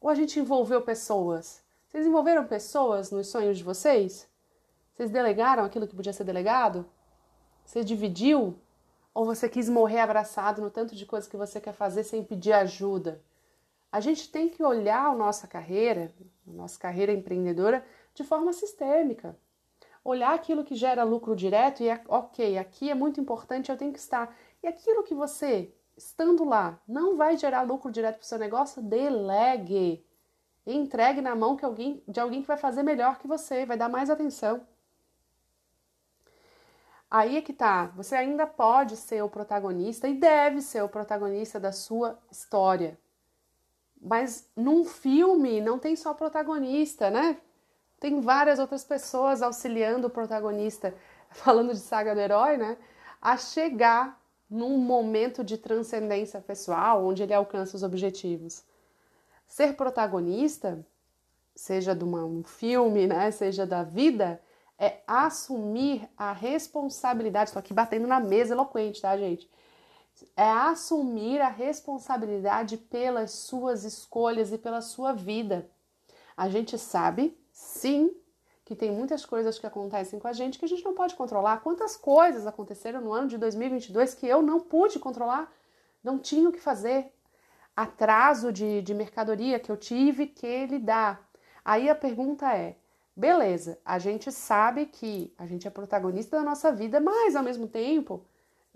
Ou 0.00 0.08
a 0.08 0.14
gente 0.14 0.40
envolveu 0.40 0.80
pessoas? 0.80 1.62
Vocês 1.88 2.06
envolveram 2.06 2.46
pessoas 2.46 3.10
nos 3.10 3.28
sonhos 3.28 3.58
de 3.58 3.64
vocês? 3.64 4.28
Vocês 4.94 5.10
delegaram 5.10 5.64
aquilo 5.64 5.86
que 5.86 5.96
podia 5.96 6.12
ser 6.12 6.24
delegado? 6.24 6.86
Você 7.64 7.84
dividiu? 7.84 8.58
Ou 9.12 9.24
você 9.24 9.48
quis 9.48 9.68
morrer 9.68 10.00
abraçado 10.00 10.62
no 10.62 10.70
tanto 10.70 10.94
de 10.94 11.04
coisas 11.04 11.28
que 11.28 11.36
você 11.36 11.60
quer 11.60 11.72
fazer 11.72 12.04
sem 12.04 12.22
pedir 12.24 12.52
ajuda? 12.52 13.22
A 13.90 14.00
gente 14.00 14.30
tem 14.30 14.48
que 14.48 14.62
olhar 14.62 15.06
a 15.06 15.14
nossa 15.14 15.46
carreira, 15.46 16.14
a 16.46 16.50
nossa 16.50 16.78
carreira 16.78 17.12
empreendedora, 17.12 17.84
de 18.14 18.22
forma 18.22 18.52
sistêmica. 18.52 19.38
Olhar 20.04 20.34
aquilo 20.34 20.64
que 20.64 20.74
gera 20.74 21.04
lucro 21.04 21.34
direto 21.34 21.82
e, 21.82 21.88
é, 21.88 22.02
ok, 22.06 22.58
aqui 22.58 22.90
é 22.90 22.94
muito 22.94 23.20
importante, 23.20 23.70
eu 23.70 23.76
tenho 23.76 23.92
que 23.92 23.98
estar. 23.98 24.34
E 24.62 24.66
aquilo 24.66 25.02
que 25.04 25.14
você, 25.14 25.74
estando 25.96 26.44
lá, 26.44 26.80
não 26.86 27.16
vai 27.16 27.36
gerar 27.36 27.62
lucro 27.62 27.90
direto 27.90 28.16
para 28.16 28.24
o 28.24 28.26
seu 28.26 28.38
negócio, 28.38 28.82
delegue. 28.82 30.04
entregue 30.66 31.20
na 31.22 31.34
mão 31.34 31.56
que 31.56 31.64
alguém, 31.64 32.02
de 32.06 32.20
alguém 32.20 32.42
que 32.42 32.48
vai 32.48 32.58
fazer 32.58 32.82
melhor 32.82 33.18
que 33.18 33.26
você, 33.26 33.64
vai 33.64 33.76
dar 33.76 33.88
mais 33.88 34.10
atenção. 34.10 34.66
Aí 37.10 37.38
é 37.38 37.42
que 37.42 37.54
tá, 37.54 37.86
você 37.96 38.14
ainda 38.14 38.46
pode 38.46 38.96
ser 38.96 39.22
o 39.22 39.30
protagonista 39.30 40.06
e 40.06 40.14
deve 40.14 40.60
ser 40.60 40.82
o 40.82 40.88
protagonista 40.90 41.58
da 41.58 41.72
sua 41.72 42.18
história. 42.30 42.98
Mas 44.00 44.48
num 44.56 44.84
filme 44.84 45.60
não 45.60 45.78
tem 45.78 45.96
só 45.96 46.14
protagonista, 46.14 47.10
né? 47.10 47.38
Tem 48.00 48.20
várias 48.20 48.58
outras 48.58 48.84
pessoas 48.84 49.42
auxiliando 49.42 50.06
o 50.06 50.10
protagonista, 50.10 50.94
falando 51.30 51.72
de 51.72 51.80
saga 51.80 52.14
do 52.14 52.20
herói, 52.20 52.56
né? 52.56 52.76
A 53.20 53.36
chegar 53.36 54.20
num 54.48 54.78
momento 54.78 55.44
de 55.44 55.58
transcendência 55.58 56.40
pessoal, 56.40 57.04
onde 57.04 57.22
ele 57.22 57.34
alcança 57.34 57.76
os 57.76 57.82
objetivos. 57.82 58.64
Ser 59.46 59.74
protagonista, 59.74 60.84
seja 61.54 61.94
de 61.94 62.04
uma, 62.04 62.24
um 62.24 62.42
filme, 62.42 63.06
né, 63.06 63.30
seja 63.30 63.66
da 63.66 63.82
vida, 63.82 64.40
é 64.78 65.00
assumir 65.06 66.08
a 66.16 66.32
responsabilidade. 66.32 67.50
Estou 67.50 67.60
aqui 67.60 67.74
batendo 67.74 68.06
na 68.06 68.20
mesa 68.20 68.54
eloquente, 68.54 69.02
tá, 69.02 69.16
gente? 69.18 69.50
É 70.36 70.50
assumir 70.50 71.40
a 71.40 71.48
responsabilidade 71.48 72.76
pelas 72.76 73.32
suas 73.32 73.84
escolhas 73.84 74.52
e 74.52 74.58
pela 74.58 74.80
sua 74.80 75.12
vida. 75.12 75.70
A 76.36 76.48
gente 76.48 76.78
sabe, 76.78 77.36
sim, 77.52 78.14
que 78.64 78.76
tem 78.76 78.92
muitas 78.92 79.24
coisas 79.24 79.58
que 79.58 79.66
acontecem 79.66 80.18
com 80.18 80.28
a 80.28 80.32
gente 80.32 80.58
que 80.58 80.64
a 80.64 80.68
gente 80.68 80.84
não 80.84 80.94
pode 80.94 81.14
controlar. 81.14 81.62
Quantas 81.62 81.96
coisas 81.96 82.46
aconteceram 82.46 83.00
no 83.00 83.12
ano 83.12 83.26
de 83.26 83.38
2022 83.38 84.14
que 84.14 84.26
eu 84.26 84.42
não 84.42 84.60
pude 84.60 84.98
controlar, 84.98 85.50
não 86.04 86.18
tinha 86.18 86.48
o 86.48 86.52
que 86.52 86.60
fazer? 86.60 87.12
Atraso 87.74 88.52
de, 88.52 88.82
de 88.82 88.92
mercadoria 88.92 89.58
que 89.58 89.70
eu 89.70 89.76
tive 89.76 90.26
que 90.26 90.66
lidar. 90.66 91.26
Aí 91.64 91.88
a 91.88 91.94
pergunta 91.94 92.54
é: 92.54 92.76
beleza, 93.16 93.78
a 93.84 93.98
gente 93.98 94.30
sabe 94.30 94.86
que 94.86 95.32
a 95.38 95.46
gente 95.46 95.66
é 95.66 95.70
protagonista 95.70 96.36
da 96.36 96.44
nossa 96.44 96.70
vida, 96.70 97.00
mas 97.00 97.34
ao 97.34 97.42
mesmo 97.42 97.66
tempo 97.66 98.24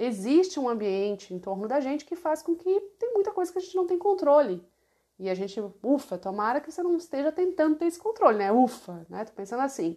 existe 0.03 0.59
um 0.59 0.69
ambiente 0.69 1.33
em 1.33 1.39
torno 1.39 1.69
da 1.69 1.81
gente 1.81 2.05
que 2.05 2.17
faz 2.17 2.43
com 2.43 2.57
que 2.57 2.81
tem 2.99 3.13
muita 3.13 3.31
coisa 3.31 3.53
que 3.53 3.59
a 3.59 3.63
gente 3.63 3.77
não 3.77 3.87
tem 3.87 3.99
controle. 3.99 4.65
E 5.19 5.31
a 5.31 5.35
gente, 5.35 5.63
ufa, 5.83 6.19
tomara 6.19 6.61
que 6.61 6.73
você 6.73 6.83
não 6.83 6.97
esteja 6.97 7.31
tentando 7.31 7.77
ter 7.77 7.87
esse 7.87 7.99
controle, 7.99 8.39
né? 8.39 8.51
Ufa, 8.51 9.07
né? 9.09 9.25
Tô 9.25 9.33
pensando 9.33 9.61
assim. 9.61 9.97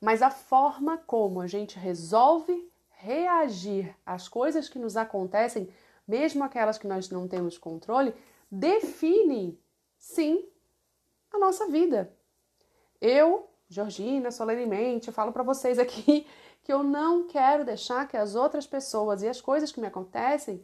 Mas 0.00 0.22
a 0.22 0.30
forma 0.30 0.98
como 0.98 1.40
a 1.40 1.46
gente 1.46 1.78
resolve 1.78 2.70
reagir 2.90 3.94
às 4.04 4.28
coisas 4.28 4.68
que 4.68 4.78
nos 4.78 4.96
acontecem, 4.96 5.68
mesmo 6.06 6.44
aquelas 6.44 6.78
que 6.78 6.86
nós 6.86 7.10
não 7.10 7.26
temos 7.26 7.58
controle, 7.58 8.14
define, 8.50 9.60
sim, 9.98 10.48
a 11.32 11.38
nossa 11.38 11.66
vida. 11.66 12.14
Eu, 13.00 13.48
Georgina, 13.68 14.30
solenemente, 14.30 15.10
falo 15.10 15.32
para 15.32 15.42
vocês 15.42 15.78
aqui 15.78 16.26
que 16.66 16.72
eu 16.72 16.82
não 16.82 17.28
quero 17.28 17.64
deixar 17.64 18.08
que 18.08 18.16
as 18.16 18.34
outras 18.34 18.66
pessoas 18.66 19.22
e 19.22 19.28
as 19.28 19.40
coisas 19.40 19.70
que 19.70 19.80
me 19.80 19.86
acontecem 19.86 20.60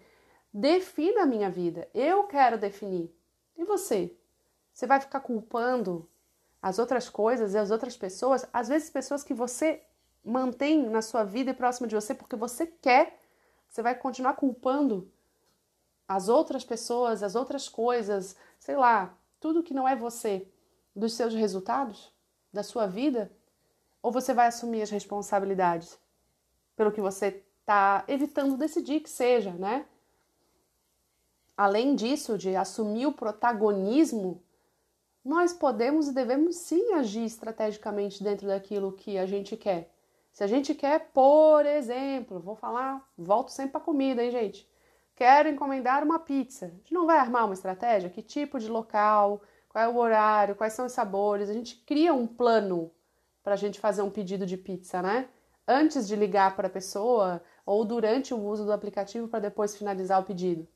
defina 0.53 1.23
a 1.23 1.27
minha 1.27 1.49
vida. 1.49 1.89
Eu 1.95 2.25
quero 2.25 2.59
definir. 2.59 3.09
E 3.57 3.63
você? 3.63 4.13
Você 4.73 4.85
vai 4.85 4.99
ficar 4.99 5.21
culpando 5.21 6.11
as 6.61 6.81
outras 6.81 7.09
coisas 7.09 7.55
e 7.55 7.59
as 7.59 7.71
outras 7.71 7.97
pessoas, 7.97 8.45
às 8.53 8.67
vezes 8.67 8.91
pessoas 8.91 9.23
que 9.23 9.33
você 9.33 9.81
mantém 10.25 10.91
na 10.91 11.03
sua 11.03 11.23
vida 11.23 11.53
e 11.53 11.55
próxima 11.55 11.87
de 11.87 11.95
você 11.95 12.13
porque 12.13 12.35
você 12.35 12.67
quer, 12.67 13.21
você 13.69 13.81
vai 13.81 13.95
continuar 13.95 14.35
culpando 14.35 15.09
as 16.09 16.29
outras 16.29 16.65
pessoas, 16.65 17.23
as 17.23 17.37
outras 17.37 17.69
coisas, 17.69 18.35
sei 18.59 18.75
lá, 18.75 19.17
tudo 19.39 19.63
que 19.63 19.73
não 19.73 19.87
é 19.87 19.95
você, 19.95 20.49
dos 20.97 21.15
seus 21.15 21.33
resultados, 21.33 22.13
da 22.53 22.65
sua 22.65 22.89
vida? 22.89 23.31
Ou 24.03 24.11
você 24.11 24.35
vai 24.35 24.49
assumir 24.49 24.83
as 24.83 24.91
responsabilidades 24.91 25.99
pelo 26.77 26.93
que 26.93 27.01
você 27.01 27.43
está 27.61 28.05
evitando 28.09 28.57
decidir 28.57 29.01
que 29.01 29.09
seja, 29.09 29.53
né? 29.53 29.87
Além 31.57 31.95
disso, 31.95 32.37
de 32.37 32.57
assumir 32.57 33.07
o 33.07 33.13
protagonismo, 33.13 34.43
nós 35.25 35.53
podemos 35.53 36.09
e 36.09 36.13
devemos 36.13 36.57
sim 36.57 36.95
agir 36.95 37.25
estrategicamente 37.25 38.25
dentro 38.25 38.49
daquilo 38.49 38.93
que 38.93 39.17
a 39.17 39.27
gente 39.27 39.57
quer. 39.57 39.89
Se 40.33 40.43
a 40.43 40.47
gente 40.47 40.75
quer, 40.75 41.11
por 41.13 41.65
exemplo, 41.65 42.41
vou 42.41 42.57
falar, 42.57 43.07
volto 43.17 43.51
sempre 43.51 43.73
para 43.73 43.81
comida, 43.81 44.25
hein, 44.25 44.31
gente? 44.31 44.69
Quero 45.15 45.49
encomendar 45.49 46.03
uma 46.03 46.19
pizza. 46.19 46.67
A 46.67 46.69
gente 46.71 46.93
não 46.93 47.07
vai 47.07 47.19
armar 47.19 47.45
uma 47.45 47.55
estratégia? 47.55 48.11
Que 48.11 48.23
tipo 48.23 48.59
de 48.59 48.69
local, 48.69 49.43
qual 49.69 49.85
é 49.85 49.89
o 49.89 49.97
horário, 49.99 50.57
quais 50.57 50.73
são 50.73 50.87
os 50.87 50.93
sabores? 50.93 51.51
A 51.51 51.53
gente 51.53 51.77
cria 51.87 52.15
um 52.15 52.27
plano 52.27 52.91
para 53.43 53.55
a 53.55 53.57
gente 53.57 53.81
fazer 53.81 54.03
um 54.03 54.11
pedido 54.11 54.47
de 54.47 54.57
pizza, 54.57 55.03
né? 55.03 55.29
Antes 55.67 56.07
de 56.07 56.17
ligar 56.17 56.55
para 56.57 56.67
a 56.67 56.71
pessoa 56.71 57.43
ou 57.65 57.85
durante 57.85 58.35
o 58.35 58.41
uso 58.41 58.65
do 58.65 58.73
aplicativo 58.73 59.29
para 59.29 59.41
depois 59.41 59.77
finalizar 59.77 60.21
o 60.21 60.25
pedido. 60.25 60.67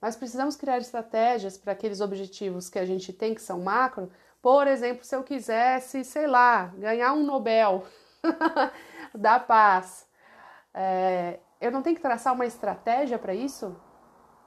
Nós 0.00 0.16
precisamos 0.16 0.56
criar 0.56 0.78
estratégias 0.78 1.58
para 1.58 1.72
aqueles 1.72 2.00
objetivos 2.00 2.68
que 2.68 2.78
a 2.78 2.84
gente 2.84 3.12
tem 3.12 3.34
que 3.34 3.42
são 3.42 3.60
macro. 3.60 4.10
Por 4.40 4.66
exemplo, 4.68 5.04
se 5.04 5.14
eu 5.14 5.24
quisesse, 5.24 6.04
sei 6.04 6.26
lá, 6.26 6.66
ganhar 6.76 7.12
um 7.12 7.24
Nobel 7.24 7.84
da 9.14 9.40
paz, 9.40 10.06
é, 10.72 11.40
eu 11.60 11.72
não 11.72 11.82
tenho 11.82 11.96
que 11.96 12.02
traçar 12.02 12.32
uma 12.32 12.46
estratégia 12.46 13.18
para 13.18 13.34
isso? 13.34 13.76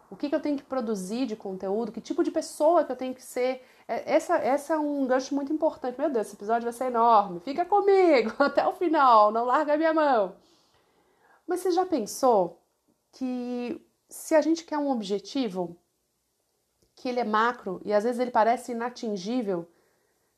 O 0.10 0.16
que, 0.16 0.30
que, 0.30 0.36
eu 0.36 0.42
tenho 0.42 0.58
que 0.58 0.64
produzir 0.64 1.26
de 1.26 1.36
conteúdo? 1.36 1.92
Que 1.92 2.02
tipo 2.02 2.24
de 2.24 2.32
pessoa 2.32 2.84
que 2.84 2.92
eu 2.92 2.96
tenho 2.96 3.14
que 3.14 3.24
ser? 3.24 3.66
É, 3.92 4.14
essa, 4.14 4.36
essa 4.38 4.76
é 4.76 4.80
um 4.80 5.06
gancho 5.06 5.36
muito 5.36 5.52
importante. 5.52 6.00
Meu 6.00 6.10
Deus, 6.10 6.28
esse 6.28 6.38
episódio 6.38 6.64
vai 6.64 6.72
ser 6.72 6.86
enorme. 6.86 7.42
Fica 7.42 7.66
comigo 7.66 8.32
até 8.40 8.66
o 8.66 8.72
final, 8.72 9.32
não 9.34 9.44
larga 9.44 9.76
minha 9.76 9.94
mão. 9.94 10.34
Mas 11.46 11.60
você 11.60 11.72
já 11.72 11.86
pensou 11.86 12.62
que 13.12 13.86
se 14.08 14.34
a 14.34 14.40
gente 14.40 14.64
quer 14.64 14.78
um 14.78 14.90
objetivo, 14.90 15.76
que 16.96 17.10
ele 17.10 17.20
é 17.20 17.26
macro 17.26 17.82
e 17.84 17.92
às 17.92 18.06
vezes 18.06 18.20
ele 18.22 18.32
parece 18.32 18.72
inatingível, 18.72 19.68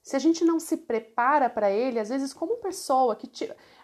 se 0.02 0.16
a 0.16 0.20
gente 0.20 0.44
não 0.44 0.60
se 0.60 0.76
prepara 0.76 1.48
para 1.48 1.70
ele, 1.70 2.00
às 2.00 2.10
vezes 2.10 2.34
como 2.34 2.58
pessoa 2.58 3.16
que 3.16 3.30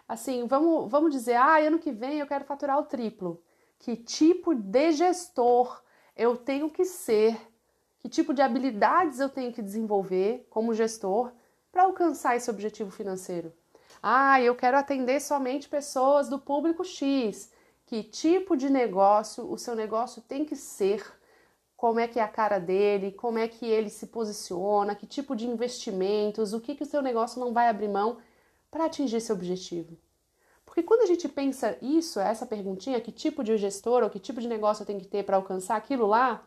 assim, 0.08 0.48
vamos, 0.48 0.90
vamos 0.90 1.12
dizer, 1.12 1.36
ah, 1.36 1.58
ano 1.58 1.78
que 1.78 1.92
vem 1.92 2.18
eu 2.18 2.26
quero 2.26 2.44
faturar 2.44 2.76
o 2.76 2.86
triplo. 2.86 3.40
Que 3.78 3.94
tipo 3.94 4.52
de 4.52 4.90
gestor 4.90 5.80
eu 6.16 6.36
tenho 6.36 6.68
que 6.68 6.84
ser? 6.84 7.49
Que 8.00 8.08
tipo 8.08 8.34
de 8.34 8.42
habilidades 8.42 9.20
eu 9.20 9.28
tenho 9.28 9.52
que 9.52 9.62
desenvolver 9.62 10.46
como 10.50 10.74
gestor 10.74 11.30
para 11.70 11.84
alcançar 11.84 12.36
esse 12.36 12.50
objetivo 12.50 12.90
financeiro? 12.90 13.52
Ah, 14.02 14.40
eu 14.40 14.56
quero 14.56 14.76
atender 14.76 15.20
somente 15.20 15.68
pessoas 15.68 16.28
do 16.28 16.38
público 16.38 16.84
X. 16.84 17.52
Que 17.86 18.02
tipo 18.02 18.56
de 18.56 18.68
negócio 18.68 19.48
o 19.48 19.56
seu 19.56 19.76
negócio 19.76 20.22
tem 20.22 20.44
que 20.44 20.56
ser? 20.56 21.04
como 21.80 21.98
é 21.98 22.06
que 22.06 22.20
é 22.20 22.22
a 22.22 22.28
cara 22.28 22.58
dele, 22.58 23.10
como 23.10 23.38
é 23.38 23.48
que 23.48 23.64
ele 23.64 23.88
se 23.88 24.08
posiciona, 24.08 24.94
que 24.94 25.06
tipo 25.06 25.34
de 25.34 25.46
investimentos, 25.46 26.52
o 26.52 26.60
que, 26.60 26.74
que 26.74 26.82
o 26.82 26.86
seu 26.86 27.00
negócio 27.00 27.40
não 27.40 27.54
vai 27.54 27.70
abrir 27.70 27.88
mão 27.88 28.18
para 28.70 28.84
atingir 28.84 29.16
esse 29.16 29.32
objetivo. 29.32 29.96
Porque 30.66 30.82
quando 30.82 31.00
a 31.00 31.06
gente 31.06 31.26
pensa 31.26 31.78
isso, 31.80 32.20
essa 32.20 32.44
perguntinha, 32.44 33.00
que 33.00 33.10
tipo 33.10 33.42
de 33.42 33.56
gestor 33.56 34.02
ou 34.02 34.10
que 34.10 34.18
tipo 34.18 34.42
de 34.42 34.46
negócio 34.46 34.82
eu 34.82 34.86
tenho 34.86 35.00
que 35.00 35.08
ter 35.08 35.24
para 35.24 35.36
alcançar 35.36 35.74
aquilo 35.76 36.06
lá, 36.06 36.44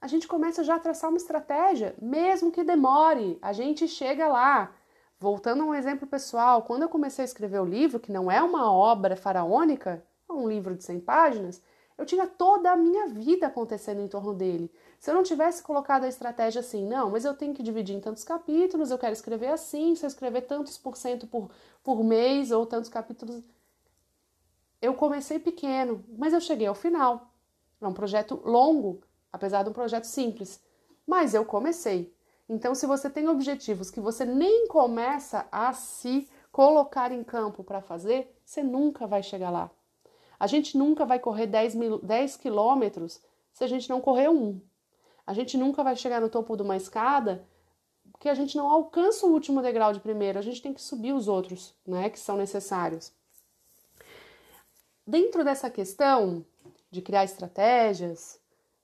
a 0.00 0.06
gente 0.06 0.26
começa 0.26 0.64
já 0.64 0.76
a 0.76 0.80
traçar 0.80 1.10
uma 1.10 1.18
estratégia, 1.18 1.94
mesmo 2.00 2.50
que 2.50 2.64
demore, 2.64 3.38
a 3.42 3.52
gente 3.52 3.86
chega 3.86 4.26
lá. 4.28 4.74
Voltando 5.18 5.62
a 5.62 5.66
um 5.66 5.74
exemplo 5.74 6.08
pessoal, 6.08 6.62
quando 6.62 6.82
eu 6.82 6.88
comecei 6.88 7.22
a 7.22 7.26
escrever 7.26 7.60
o 7.60 7.66
livro, 7.66 8.00
que 8.00 8.10
não 8.10 8.30
é 8.30 8.42
uma 8.42 8.72
obra 8.72 9.14
faraônica, 9.14 10.02
é 10.26 10.32
um 10.32 10.48
livro 10.48 10.74
de 10.74 10.82
100 10.82 11.00
páginas, 11.00 11.62
eu 11.98 12.06
tinha 12.06 12.26
toda 12.26 12.72
a 12.72 12.76
minha 12.76 13.08
vida 13.08 13.46
acontecendo 13.46 14.00
em 14.00 14.08
torno 14.08 14.32
dele. 14.32 14.72
Se 14.98 15.10
eu 15.10 15.14
não 15.14 15.22
tivesse 15.22 15.62
colocado 15.62 16.04
a 16.04 16.08
estratégia 16.08 16.60
assim, 16.60 16.86
não, 16.86 17.10
mas 17.10 17.26
eu 17.26 17.34
tenho 17.34 17.52
que 17.52 17.62
dividir 17.62 17.94
em 17.94 18.00
tantos 18.00 18.24
capítulos, 18.24 18.90
eu 18.90 18.96
quero 18.96 19.12
escrever 19.12 19.48
assim, 19.48 19.94
se 19.94 20.06
eu 20.06 20.08
escrever 20.08 20.42
tantos 20.42 20.78
por 20.78 20.96
cento 20.96 21.26
por, 21.26 21.50
por 21.84 22.02
mês 22.02 22.50
ou 22.50 22.64
tantos 22.64 22.88
capítulos. 22.88 23.42
Eu 24.80 24.94
comecei 24.94 25.38
pequeno, 25.38 26.02
mas 26.16 26.32
eu 26.32 26.40
cheguei 26.40 26.66
ao 26.66 26.74
final. 26.74 27.30
É 27.78 27.86
um 27.86 27.92
projeto 27.92 28.40
longo, 28.46 29.02
apesar 29.32 29.62
de 29.62 29.70
um 29.70 29.72
projeto 29.72 30.04
simples. 30.04 30.60
Mas 31.06 31.34
eu 31.34 31.44
comecei. 31.44 32.12
Então, 32.48 32.74
se 32.74 32.86
você 32.86 33.08
tem 33.08 33.28
objetivos 33.28 33.90
que 33.90 34.00
você 34.00 34.24
nem 34.24 34.66
começa 34.66 35.46
a 35.52 35.72
se 35.72 36.28
colocar 36.50 37.12
em 37.12 37.22
campo 37.22 37.62
para 37.62 37.80
fazer, 37.80 38.34
você 38.44 38.62
nunca 38.62 39.06
vai 39.06 39.22
chegar 39.22 39.50
lá. 39.50 39.70
A 40.38 40.46
gente 40.46 40.76
nunca 40.76 41.04
vai 41.04 41.18
correr 41.18 41.46
10, 41.46 41.74
mil, 41.74 41.98
10 41.98 42.36
quilômetros 42.36 43.20
se 43.52 43.62
a 43.62 43.66
gente 43.66 43.88
não 43.88 44.00
correr 44.00 44.28
um. 44.28 44.60
A 45.26 45.32
gente 45.32 45.56
nunca 45.56 45.84
vai 45.84 45.94
chegar 45.94 46.20
no 46.20 46.28
topo 46.28 46.56
de 46.56 46.62
uma 46.62 46.76
escada 46.76 47.46
porque 48.20 48.28
a 48.28 48.34
gente 48.34 48.54
não 48.54 48.68
alcança 48.68 49.26
o 49.26 49.32
último 49.32 49.62
degrau 49.62 49.94
de 49.94 50.00
primeiro, 50.00 50.38
a 50.38 50.42
gente 50.42 50.60
tem 50.60 50.74
que 50.74 50.82
subir 50.82 51.14
os 51.14 51.26
outros, 51.26 51.74
né, 51.86 52.10
que 52.10 52.20
são 52.20 52.36
necessários. 52.36 53.10
Dentro 55.06 55.42
dessa 55.42 55.70
questão 55.70 56.44
de 56.90 57.00
criar 57.00 57.24
estratégias, 57.24 58.38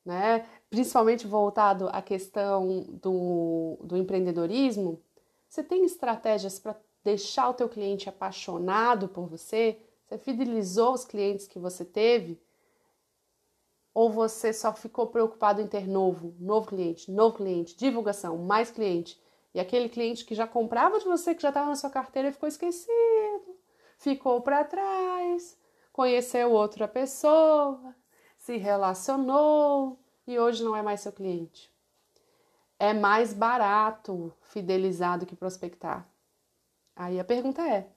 né, 0.07 0.47
principalmente 0.71 1.27
voltado 1.27 1.89
à 1.89 2.01
questão 2.01 2.85
do, 3.03 3.77
do 3.83 3.97
empreendedorismo, 3.97 5.03
você 5.49 5.65
tem 5.65 5.85
estratégias 5.85 6.61
para 6.61 6.77
deixar 7.03 7.49
o 7.51 7.55
teu 7.55 7.69
cliente 7.69 8.09
apaixonado 8.09 9.09
por 9.09 9.27
você, 9.27 9.79
você 10.05 10.17
fidelizou 10.17 10.93
os 10.93 11.05
clientes 11.05 11.49
que 11.49 11.59
você 11.59 11.85
teve? 11.85 12.41
Ou 13.93 14.09
você 14.11 14.53
só 14.53 14.73
ficou 14.73 15.09
preocupado 15.09 15.61
em 15.61 15.67
ter 15.67 15.89
novo, 15.89 16.35
novo 16.39 16.69
cliente, 16.69 17.11
novo 17.11 17.37
cliente, 17.37 17.77
divulgação, 17.77 18.39
mais 18.39 18.71
cliente? 18.71 19.21
E 19.53 19.59
aquele 19.59 19.89
cliente 19.89 20.25
que 20.25 20.35
já 20.35 20.47
comprava 20.47 20.99
de 20.99 21.07
você, 21.07 21.35
que 21.35 21.43
já 21.43 21.49
estava 21.49 21.69
na 21.69 21.75
sua 21.75 21.91
carteira, 21.91 22.31
ficou 22.31 22.49
esquecido, 22.49 23.57
ficou 23.99 24.41
para 24.41 24.63
trás, 24.65 25.59
conheceu 25.93 26.53
outra 26.53 26.87
pessoa, 26.87 27.95
se 28.47 28.57
relacionou 28.57 29.99
e 30.25 30.39
hoje 30.39 30.63
não 30.63 30.77
é 30.77 30.81
mais 30.81 31.01
seu 31.01 31.11
cliente. 31.11 31.69
É 32.79 32.95
mais 32.95 33.33
barato 33.33 34.33
fidelizar 34.41 35.19
do 35.19 35.27
que 35.27 35.35
prospectar. 35.35 36.07
Aí 36.95 37.19
a 37.19 37.25
pergunta 37.25 37.61
é: 37.63 37.89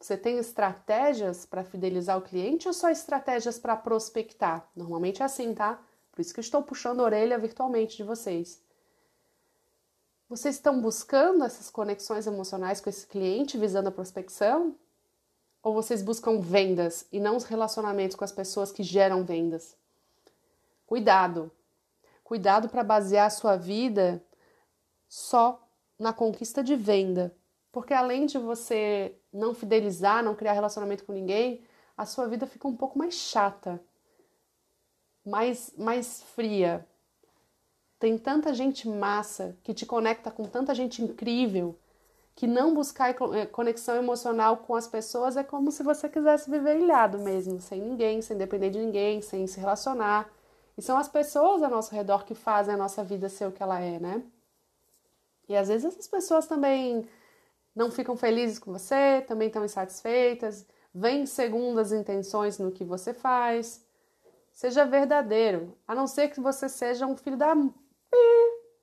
Você 0.00 0.16
tem 0.16 0.38
estratégias 0.38 1.46
para 1.46 1.62
fidelizar 1.62 2.18
o 2.18 2.22
cliente 2.22 2.66
ou 2.66 2.74
só 2.74 2.90
estratégias 2.90 3.60
para 3.60 3.76
prospectar? 3.76 4.68
Normalmente 4.74 5.22
é 5.22 5.24
assim, 5.24 5.54
tá? 5.54 5.80
Por 6.10 6.20
isso 6.20 6.34
que 6.34 6.40
eu 6.40 6.42
estou 6.42 6.64
puxando 6.64 6.98
a 6.98 7.04
orelha 7.04 7.38
virtualmente 7.38 7.96
de 7.96 8.02
vocês. 8.02 8.60
Vocês 10.28 10.56
estão 10.56 10.80
buscando 10.80 11.44
essas 11.44 11.70
conexões 11.70 12.26
emocionais 12.26 12.80
com 12.80 12.90
esse 12.90 13.06
cliente 13.06 13.56
visando 13.56 13.88
a 13.88 13.92
prospecção? 13.92 14.74
Ou 15.62 15.72
vocês 15.72 16.02
buscam 16.02 16.40
vendas 16.40 17.06
e 17.12 17.20
não 17.20 17.36
os 17.36 17.44
relacionamentos 17.44 18.16
com 18.16 18.24
as 18.24 18.32
pessoas 18.32 18.72
que 18.72 18.82
geram 18.82 19.22
vendas? 19.22 19.80
Cuidado. 20.92 21.50
Cuidado 22.22 22.68
para 22.68 22.84
basear 22.84 23.26
a 23.26 23.30
sua 23.30 23.56
vida 23.56 24.22
só 25.08 25.66
na 25.98 26.12
conquista 26.12 26.62
de 26.62 26.76
venda. 26.76 27.34
Porque 27.72 27.94
além 27.94 28.26
de 28.26 28.36
você 28.36 29.16
não 29.32 29.54
fidelizar, 29.54 30.22
não 30.22 30.34
criar 30.34 30.52
relacionamento 30.52 31.06
com 31.06 31.14
ninguém, 31.14 31.64
a 31.96 32.04
sua 32.04 32.28
vida 32.28 32.46
fica 32.46 32.68
um 32.68 32.76
pouco 32.76 32.98
mais 32.98 33.14
chata, 33.14 33.82
mais, 35.24 35.72
mais 35.78 36.22
fria. 36.34 36.86
Tem 37.98 38.18
tanta 38.18 38.52
gente 38.52 38.86
massa 38.86 39.56
que 39.62 39.72
te 39.72 39.86
conecta 39.86 40.30
com 40.30 40.44
tanta 40.44 40.74
gente 40.74 41.02
incrível 41.02 41.74
que 42.36 42.46
não 42.46 42.74
buscar 42.74 43.16
eh, 43.34 43.46
conexão 43.46 43.96
emocional 43.96 44.58
com 44.58 44.74
as 44.74 44.86
pessoas 44.86 45.38
é 45.38 45.42
como 45.42 45.72
se 45.72 45.82
você 45.82 46.06
quisesse 46.06 46.50
viver 46.50 46.78
ilhado 46.78 47.18
mesmo, 47.18 47.62
sem 47.62 47.80
ninguém, 47.80 48.20
sem 48.20 48.36
depender 48.36 48.68
de 48.68 48.78
ninguém, 48.78 49.22
sem 49.22 49.46
se 49.46 49.58
relacionar. 49.58 50.30
E 50.76 50.82
são 50.82 50.96
as 50.96 51.08
pessoas 51.08 51.62
ao 51.62 51.70
nosso 51.70 51.94
redor 51.94 52.24
que 52.24 52.34
fazem 52.34 52.74
a 52.74 52.78
nossa 52.78 53.04
vida 53.04 53.28
ser 53.28 53.46
o 53.46 53.52
que 53.52 53.62
ela 53.62 53.80
é, 53.80 53.98
né? 53.98 54.22
E 55.48 55.56
às 55.56 55.68
vezes 55.68 55.84
essas 55.84 56.08
pessoas 56.08 56.46
também 56.46 57.06
não 57.74 57.90
ficam 57.90 58.16
felizes 58.16 58.58
com 58.58 58.72
você, 58.72 59.22
também 59.26 59.48
estão 59.48 59.64
insatisfeitas, 59.64 60.66
vêm 60.94 61.26
segundas 61.26 61.92
intenções 61.92 62.58
no 62.58 62.70
que 62.70 62.84
você 62.84 63.12
faz. 63.12 63.84
Seja 64.52 64.84
verdadeiro, 64.84 65.76
a 65.86 65.94
não 65.94 66.06
ser 66.06 66.28
que 66.28 66.40
você 66.40 66.68
seja 66.68 67.06
um 67.06 67.16
filho 67.16 67.36
da 67.36 67.54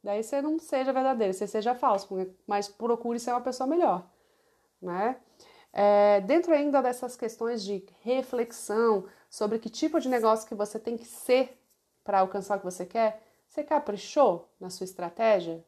Daí 0.04 0.24
você 0.24 0.42
não 0.42 0.58
seja 0.58 0.94
verdadeiro, 0.94 1.34
você 1.34 1.46
seja 1.46 1.76
falso, 1.76 2.08
mas 2.48 2.70
procure 2.70 3.20
ser 3.20 3.32
uma 3.32 3.42
pessoa 3.42 3.68
melhor, 3.68 4.10
né? 4.82 5.18
É, 5.74 6.22
dentro 6.22 6.54
ainda 6.54 6.82
dessas 6.82 7.16
questões 7.16 7.64
de 7.64 7.86
reflexão 8.02 9.06
sobre 9.30 9.60
que 9.60 9.70
tipo 9.70 10.00
de 10.00 10.10
negócio 10.10 10.48
que 10.48 10.56
você 10.56 10.80
tem 10.80 10.98
que 10.98 11.06
ser 11.06 11.59
para 12.10 12.22
alcançar 12.22 12.58
o 12.58 12.60
que 12.60 12.66
você 12.66 12.88
quer, 12.88 13.22
você 13.48 13.64
caprichou 13.64 14.50
na 14.60 14.72
sua 14.72 14.84
estratégia? 14.84 15.64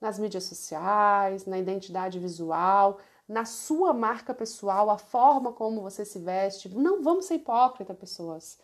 Nas 0.00 0.18
mídias 0.18 0.42
sociais, 0.42 1.46
na 1.46 1.56
identidade 1.56 2.18
visual, 2.18 2.98
na 3.28 3.44
sua 3.44 3.92
marca 3.92 4.34
pessoal, 4.34 4.90
a 4.90 4.98
forma 4.98 5.52
como 5.52 5.80
você 5.80 6.04
se 6.04 6.18
veste. 6.18 6.68
Não 6.68 7.00
vamos 7.00 7.26
ser 7.26 7.36
hipócritas, 7.36 7.96
pessoas. 7.96 8.58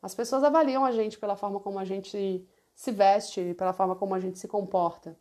As 0.00 0.14
pessoas 0.14 0.42
avaliam 0.42 0.82
a 0.82 0.90
gente 0.90 1.18
pela 1.18 1.36
forma 1.36 1.60
como 1.60 1.78
a 1.78 1.84
gente 1.84 2.48
se 2.74 2.90
veste, 2.90 3.52
pela 3.58 3.74
forma 3.74 3.94
como 3.94 4.14
a 4.14 4.18
gente 4.18 4.38
se 4.38 4.48
comporta. 4.48 5.14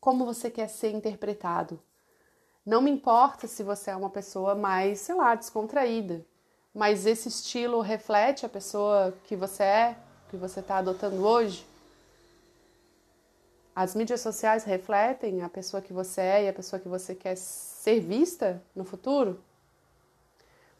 Como 0.00 0.26
você 0.26 0.50
quer 0.50 0.66
ser 0.68 0.90
interpretado. 0.90 1.80
Não 2.66 2.82
me 2.82 2.90
importa 2.90 3.46
se 3.46 3.62
você 3.62 3.92
é 3.92 3.96
uma 3.96 4.10
pessoa 4.10 4.56
mais, 4.56 4.98
sei 4.98 5.14
lá, 5.14 5.36
descontraída, 5.36 6.26
mas 6.74 7.06
esse 7.06 7.28
estilo 7.28 7.80
reflete 7.80 8.44
a 8.44 8.48
pessoa 8.48 9.16
que 9.22 9.36
você 9.36 9.62
é, 9.62 9.96
que 10.34 10.40
você 10.40 10.58
está 10.58 10.78
adotando 10.78 11.24
hoje. 11.24 11.64
As 13.74 13.94
mídias 13.94 14.20
sociais 14.20 14.64
refletem 14.64 15.42
a 15.42 15.48
pessoa 15.48 15.80
que 15.80 15.92
você 15.92 16.20
é 16.20 16.44
e 16.44 16.48
a 16.48 16.52
pessoa 16.52 16.80
que 16.80 16.88
você 16.88 17.14
quer 17.14 17.36
ser 17.36 18.00
vista 18.00 18.60
no 18.74 18.84
futuro? 18.84 19.40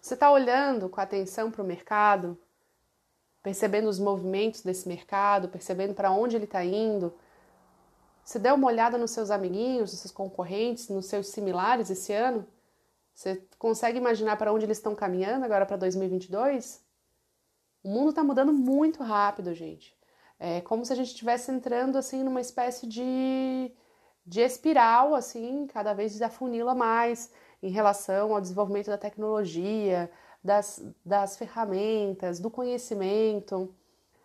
Você 0.01 0.15
está 0.15 0.31
olhando 0.31 0.89
com 0.89 1.01
atenção 1.01 1.51
para 1.51 1.63
o 1.63 1.65
mercado, 1.65 2.37
percebendo 3.43 3.89
os 3.89 3.99
movimentos 3.99 4.61
desse 4.61 4.89
mercado, 4.89 5.49
percebendo 5.49 5.95
para 5.95 6.11
onde 6.11 6.37
ele 6.37 6.45
está 6.45 6.65
indo. 6.65 7.15
Você 8.25 8.39
deu 8.39 8.55
uma 8.57 8.67
olhada 8.67 8.99
nos 8.99 9.13
seus 9.13 9.31
amiguinhos, 9.31 9.93
nos 9.93 10.01
seus 10.01 10.13
concorrentes, 10.13 10.89
nos 10.89 11.07
seus 11.07 11.29
similares 11.29 11.91
esse 11.91 12.13
ano? 12.13 12.47
Você 13.14 13.40
consegue 13.59 13.99
imaginar 13.99 14.37
para 14.37 14.53
onde 14.53 14.67
eles 14.67 14.79
estão 14.79 14.95
caminhando 14.95 15.45
agora 15.45 15.64
para 15.64 15.77
2022? 15.77 16.84
O 17.85 17.90
mundo 17.90 18.09
está 18.11 18.25
mudando 18.25 18.51
muito 18.51 19.03
rápido, 19.03 19.53
gente. 19.53 19.94
É 20.40 20.62
como 20.62 20.87
se 20.87 20.92
a 20.92 20.97
gente 20.97 21.09
estivesse 21.09 21.53
entrando 21.53 21.99
assim 21.99 22.25
numa 22.25 22.40
espécie 22.40 22.87
de, 22.87 23.70
de 24.27 24.40
espiral, 24.40 25.14
assim, 25.14 25.66
cada 25.66 25.92
vez 25.92 26.20
afunila 26.23 26.75
mais 26.75 27.31
em 27.62 27.70
relação 27.70 28.35
ao 28.35 28.40
desenvolvimento 28.40 28.87
da 28.87 28.97
tecnologia, 28.97 30.11
das, 30.42 30.83
das 31.05 31.37
ferramentas, 31.37 32.40
do 32.40 32.51
conhecimento. 32.51 33.75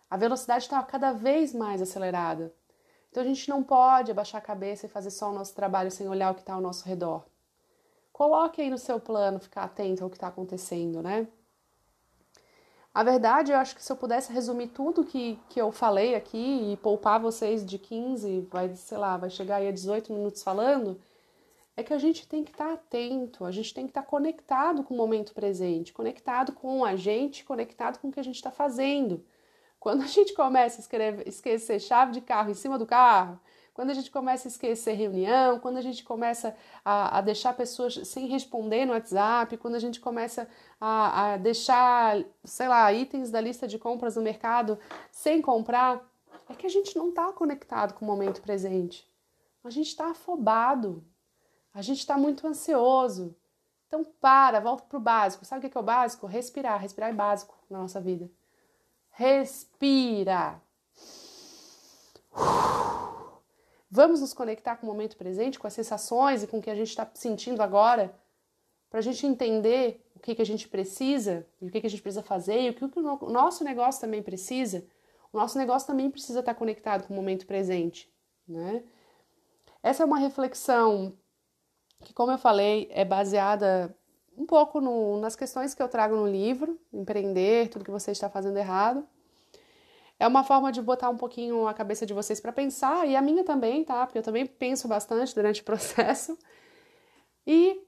A 0.08 0.16
velocidade 0.16 0.64
está 0.64 0.82
cada 0.82 1.12
vez 1.12 1.54
mais 1.54 1.82
acelerada. 1.82 2.54
Então 3.10 3.22
a 3.22 3.26
gente 3.26 3.46
não 3.50 3.62
pode 3.62 4.10
abaixar 4.10 4.40
a 4.40 4.44
cabeça 4.44 4.86
e 4.86 4.88
fazer 4.88 5.10
só 5.10 5.30
o 5.30 5.34
nosso 5.34 5.54
trabalho 5.54 5.90
sem 5.90 6.08
olhar 6.08 6.32
o 6.32 6.34
que 6.34 6.40
está 6.40 6.54
ao 6.54 6.62
nosso 6.62 6.86
redor. 6.88 7.26
Coloque 8.10 8.62
aí 8.62 8.70
no 8.70 8.78
seu 8.78 8.98
plano 8.98 9.38
ficar 9.38 9.64
atento 9.64 10.02
ao 10.02 10.08
que 10.08 10.16
está 10.16 10.28
acontecendo, 10.28 11.02
né? 11.02 11.28
A 12.92 13.04
verdade, 13.04 13.52
eu 13.52 13.58
acho 13.58 13.76
que 13.76 13.84
se 13.84 13.92
eu 13.92 13.96
pudesse 13.96 14.32
resumir 14.32 14.68
tudo 14.68 15.04
que, 15.04 15.38
que 15.48 15.60
eu 15.60 15.70
falei 15.70 16.16
aqui 16.16 16.72
e 16.72 16.76
poupar 16.76 17.20
vocês 17.20 17.64
de 17.64 17.78
15, 17.78 18.48
vai, 18.50 18.74
sei 18.74 18.98
lá, 18.98 19.16
vai 19.16 19.30
chegar 19.30 19.56
aí 19.56 19.68
a 19.68 19.72
18 19.72 20.12
minutos 20.12 20.42
falando, 20.42 21.00
é 21.76 21.84
que 21.84 21.94
a 21.94 21.98
gente 21.98 22.26
tem 22.26 22.42
que 22.42 22.50
estar 22.50 22.66
tá 22.66 22.72
atento, 22.74 23.44
a 23.44 23.52
gente 23.52 23.72
tem 23.72 23.84
que 23.84 23.90
estar 23.90 24.02
tá 24.02 24.08
conectado 24.08 24.82
com 24.82 24.94
o 24.94 24.96
momento 24.96 25.32
presente, 25.32 25.92
conectado 25.92 26.52
com 26.52 26.84
a 26.84 26.96
gente, 26.96 27.44
conectado 27.44 27.98
com 28.00 28.08
o 28.08 28.12
que 28.12 28.18
a 28.18 28.24
gente 28.24 28.36
está 28.36 28.50
fazendo. 28.50 29.24
Quando 29.78 30.02
a 30.02 30.06
gente 30.06 30.34
começa 30.34 30.78
a 30.78 30.82
escrever, 30.82 31.28
esquecer 31.28 31.80
chave 31.80 32.12
de 32.12 32.20
carro 32.20 32.50
em 32.50 32.54
cima 32.54 32.76
do 32.76 32.86
carro, 32.86 33.40
quando 33.80 33.88
a 33.88 33.94
gente 33.94 34.10
começa 34.10 34.46
a 34.46 34.50
esquecer 34.50 34.92
reunião, 34.92 35.58
quando 35.58 35.78
a 35.78 35.80
gente 35.80 36.04
começa 36.04 36.54
a, 36.84 37.16
a 37.16 37.20
deixar 37.22 37.54
pessoas 37.54 38.06
sem 38.06 38.26
responder 38.26 38.84
no 38.84 38.92
WhatsApp, 38.92 39.56
quando 39.56 39.74
a 39.74 39.78
gente 39.78 39.98
começa 39.98 40.46
a, 40.78 41.32
a 41.32 41.36
deixar, 41.38 42.22
sei 42.44 42.68
lá, 42.68 42.92
itens 42.92 43.30
da 43.30 43.40
lista 43.40 43.66
de 43.66 43.78
compras 43.78 44.16
no 44.16 44.22
mercado 44.22 44.78
sem 45.10 45.40
comprar, 45.40 46.06
é 46.50 46.54
que 46.54 46.66
a 46.66 46.68
gente 46.68 46.94
não 46.94 47.08
está 47.08 47.32
conectado 47.32 47.94
com 47.94 48.04
o 48.04 48.08
momento 48.08 48.42
presente. 48.42 49.10
A 49.64 49.70
gente 49.70 49.86
está 49.86 50.10
afobado, 50.10 51.02
a 51.72 51.80
gente 51.80 52.00
está 52.00 52.18
muito 52.18 52.46
ansioso. 52.46 53.34
Então 53.86 54.04
para, 54.20 54.60
volta 54.60 54.84
para 54.84 54.98
o 54.98 55.00
básico. 55.00 55.46
Sabe 55.46 55.66
o 55.66 55.70
que 55.70 55.78
é 55.78 55.80
o 55.80 55.82
básico? 55.82 56.26
Respirar. 56.26 56.78
Respirar 56.82 57.08
é 57.08 57.14
básico 57.14 57.54
na 57.70 57.78
nossa 57.78 57.98
vida. 57.98 58.30
Respira. 59.08 60.60
Vamos 63.90 64.20
nos 64.20 64.32
conectar 64.32 64.76
com 64.76 64.86
o 64.86 64.90
momento 64.90 65.16
presente, 65.16 65.58
com 65.58 65.66
as 65.66 65.72
sensações 65.72 66.42
e 66.42 66.46
com 66.46 66.58
o 66.58 66.62
que 66.62 66.70
a 66.70 66.74
gente 66.74 66.90
está 66.90 67.10
sentindo 67.14 67.60
agora, 67.60 68.14
para 68.88 69.00
a 69.00 69.02
gente 69.02 69.26
entender 69.26 70.04
o 70.14 70.20
que, 70.20 70.34
que 70.34 70.42
a 70.42 70.46
gente 70.46 70.68
precisa 70.68 71.46
e 71.60 71.66
o 71.66 71.70
que, 71.70 71.80
que 71.80 71.86
a 71.86 71.90
gente 71.90 72.02
precisa 72.02 72.22
fazer 72.22 72.60
e 72.60 72.70
o 72.70 72.74
que, 72.74 72.88
que 72.88 72.98
o 72.98 73.30
nosso 73.30 73.64
negócio 73.64 74.00
também 74.00 74.22
precisa. 74.22 74.86
O 75.32 75.38
nosso 75.38 75.58
negócio 75.58 75.86
também 75.86 76.10
precisa 76.10 76.40
estar 76.40 76.54
conectado 76.54 77.06
com 77.06 77.12
o 77.12 77.16
momento 77.16 77.46
presente, 77.46 78.12
né? 78.46 78.82
Essa 79.82 80.02
é 80.02 80.06
uma 80.06 80.18
reflexão 80.18 81.14
que, 82.02 82.12
como 82.12 82.32
eu 82.32 82.38
falei, 82.38 82.88
é 82.92 83.04
baseada 83.04 83.96
um 84.36 84.46
pouco 84.46 84.80
no, 84.80 85.18
nas 85.20 85.34
questões 85.34 85.74
que 85.74 85.82
eu 85.82 85.88
trago 85.88 86.14
no 86.16 86.26
livro, 86.26 86.78
empreender, 86.92 87.68
tudo 87.68 87.84
que 87.84 87.90
você 87.90 88.10
está 88.10 88.28
fazendo 88.28 88.58
errado. 88.58 89.06
É 90.20 90.26
uma 90.26 90.44
forma 90.44 90.70
de 90.70 90.82
botar 90.82 91.08
um 91.08 91.16
pouquinho 91.16 91.66
a 91.66 91.72
cabeça 91.72 92.04
de 92.04 92.12
vocês 92.12 92.38
para 92.38 92.52
pensar, 92.52 93.08
e 93.08 93.16
a 93.16 93.22
minha 93.22 93.42
também, 93.42 93.82
tá? 93.82 94.04
Porque 94.04 94.18
eu 94.18 94.22
também 94.22 94.44
penso 94.44 94.86
bastante 94.86 95.34
durante 95.34 95.62
o 95.62 95.64
processo. 95.66 96.36
E 97.46 97.82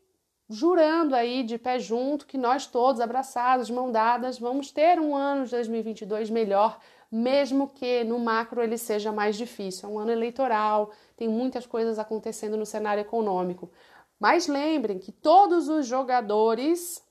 jurando 0.49 1.15
aí 1.15 1.43
de 1.43 1.59
pé 1.59 1.79
junto 1.79 2.27
que 2.27 2.39
nós 2.39 2.67
todos, 2.67 3.03
abraçados, 3.03 3.69
mão 3.69 3.93
dadas, 3.93 4.39
vamos 4.39 4.71
ter 4.71 4.99
um 4.99 5.15
ano 5.15 5.45
de 5.45 5.51
2022 5.51 6.31
melhor, 6.31 6.81
mesmo 7.11 7.69
que 7.69 8.03
no 8.05 8.19
macro 8.19 8.63
ele 8.63 8.79
seja 8.79 9.13
mais 9.13 9.37
difícil. 9.37 9.91
É 9.91 9.93
um 9.93 9.99
ano 9.99 10.11
eleitoral, 10.11 10.91
tem 11.15 11.29
muitas 11.29 11.67
coisas 11.67 11.99
acontecendo 11.99 12.57
no 12.57 12.65
cenário 12.65 13.03
econômico. 13.03 13.71
Mas 14.19 14.47
lembrem 14.47 14.99
que 14.99 15.13
todos 15.13 15.69
os 15.69 15.87
jogadores 15.87 17.03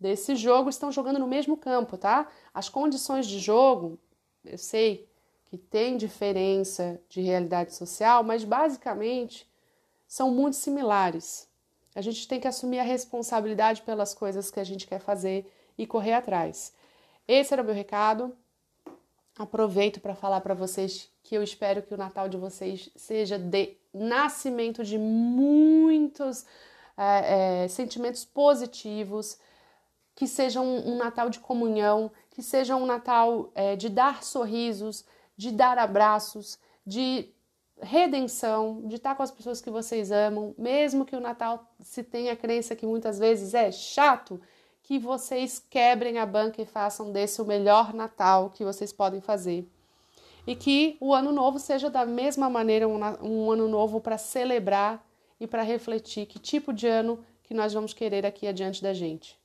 desse 0.00 0.34
jogo 0.34 0.68
estão 0.68 0.90
jogando 0.90 1.20
no 1.20 1.28
mesmo 1.28 1.56
campo, 1.56 1.96
tá? 1.96 2.26
As 2.52 2.68
condições 2.68 3.28
de 3.28 3.38
jogo, 3.38 4.00
eu 4.46 4.58
sei 4.58 5.08
que 5.46 5.56
tem 5.56 5.96
diferença 5.96 7.00
de 7.08 7.20
realidade 7.20 7.74
social, 7.74 8.22
mas 8.22 8.44
basicamente 8.44 9.48
são 10.06 10.30
muito 10.30 10.56
similares. 10.56 11.48
A 11.94 12.00
gente 12.00 12.26
tem 12.28 12.38
que 12.38 12.48
assumir 12.48 12.78
a 12.78 12.84
responsabilidade 12.84 13.82
pelas 13.82 14.14
coisas 14.14 14.50
que 14.50 14.60
a 14.60 14.64
gente 14.64 14.86
quer 14.86 15.00
fazer 15.00 15.50
e 15.78 15.86
correr 15.86 16.12
atrás. 16.12 16.72
Esse 17.26 17.52
era 17.52 17.62
o 17.62 17.64
meu 17.64 17.74
recado. 17.74 18.36
Aproveito 19.38 20.00
para 20.00 20.14
falar 20.14 20.40
para 20.40 20.54
vocês 20.54 21.10
que 21.22 21.34
eu 21.34 21.42
espero 21.42 21.82
que 21.82 21.92
o 21.92 21.96
Natal 21.96 22.28
de 22.28 22.36
vocês 22.36 22.90
seja 22.96 23.38
de 23.38 23.76
nascimento 23.92 24.84
de 24.84 24.98
muitos 24.98 26.44
é, 26.96 27.64
é, 27.64 27.68
sentimentos 27.68 28.24
positivos, 28.24 29.38
que 30.14 30.26
seja 30.26 30.60
um, 30.60 30.92
um, 30.92 30.96
Natal 30.96 31.28
de 31.28 31.40
comunhão, 31.40 32.10
que 32.36 32.42
seja 32.42 32.76
um 32.76 32.84
Natal 32.84 33.50
é, 33.54 33.74
de 33.76 33.88
dar 33.88 34.22
sorrisos, 34.22 35.06
de 35.38 35.50
dar 35.50 35.78
abraços, 35.78 36.58
de 36.86 37.30
redenção, 37.80 38.82
de 38.84 38.96
estar 38.96 39.14
com 39.14 39.22
as 39.22 39.30
pessoas 39.30 39.62
que 39.62 39.70
vocês 39.70 40.12
amam, 40.12 40.54
mesmo 40.58 41.06
que 41.06 41.16
o 41.16 41.20
Natal 41.20 41.66
se 41.80 42.02
tenha 42.02 42.34
a 42.34 42.36
crença 42.36 42.76
que 42.76 42.84
muitas 42.84 43.18
vezes 43.18 43.54
é 43.54 43.72
chato, 43.72 44.38
que 44.82 44.98
vocês 44.98 45.64
quebrem 45.70 46.18
a 46.18 46.26
banca 46.26 46.60
e 46.60 46.66
façam 46.66 47.10
desse 47.10 47.40
o 47.40 47.46
melhor 47.46 47.94
Natal 47.94 48.50
que 48.50 48.62
vocês 48.62 48.92
podem 48.92 49.22
fazer. 49.22 49.66
E 50.46 50.54
que 50.54 50.98
o 51.00 51.14
ano 51.14 51.32
novo 51.32 51.58
seja 51.58 51.88
da 51.88 52.04
mesma 52.04 52.50
maneira 52.50 52.86
um, 52.86 53.00
um 53.22 53.50
ano 53.50 53.66
novo 53.66 53.98
para 53.98 54.18
celebrar 54.18 55.02
e 55.40 55.46
para 55.46 55.62
refletir 55.62 56.26
que 56.26 56.38
tipo 56.38 56.70
de 56.70 56.86
ano 56.86 57.24
que 57.44 57.54
nós 57.54 57.72
vamos 57.72 57.94
querer 57.94 58.26
aqui 58.26 58.46
adiante 58.46 58.82
da 58.82 58.92
gente. 58.92 59.38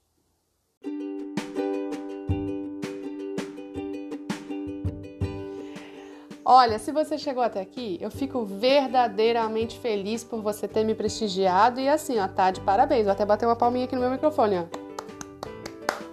Olha, 6.53 6.77
se 6.77 6.91
você 6.91 7.17
chegou 7.17 7.41
até 7.41 7.61
aqui, 7.61 7.97
eu 8.01 8.11
fico 8.11 8.43
verdadeiramente 8.43 9.79
feliz 9.79 10.21
por 10.21 10.41
você 10.41 10.67
ter 10.67 10.83
me 10.83 10.93
prestigiado 10.93 11.79
e 11.79 11.87
assim, 11.87 12.19
ó, 12.19 12.27
tá 12.27 12.51
de 12.51 12.59
parabéns. 12.59 13.05
Vou 13.05 13.13
até 13.13 13.25
bater 13.25 13.45
uma 13.45 13.55
palminha 13.55 13.85
aqui 13.85 13.95
no 13.95 14.01
meu 14.01 14.11
microfone, 14.11 14.57
ó. 14.57 14.65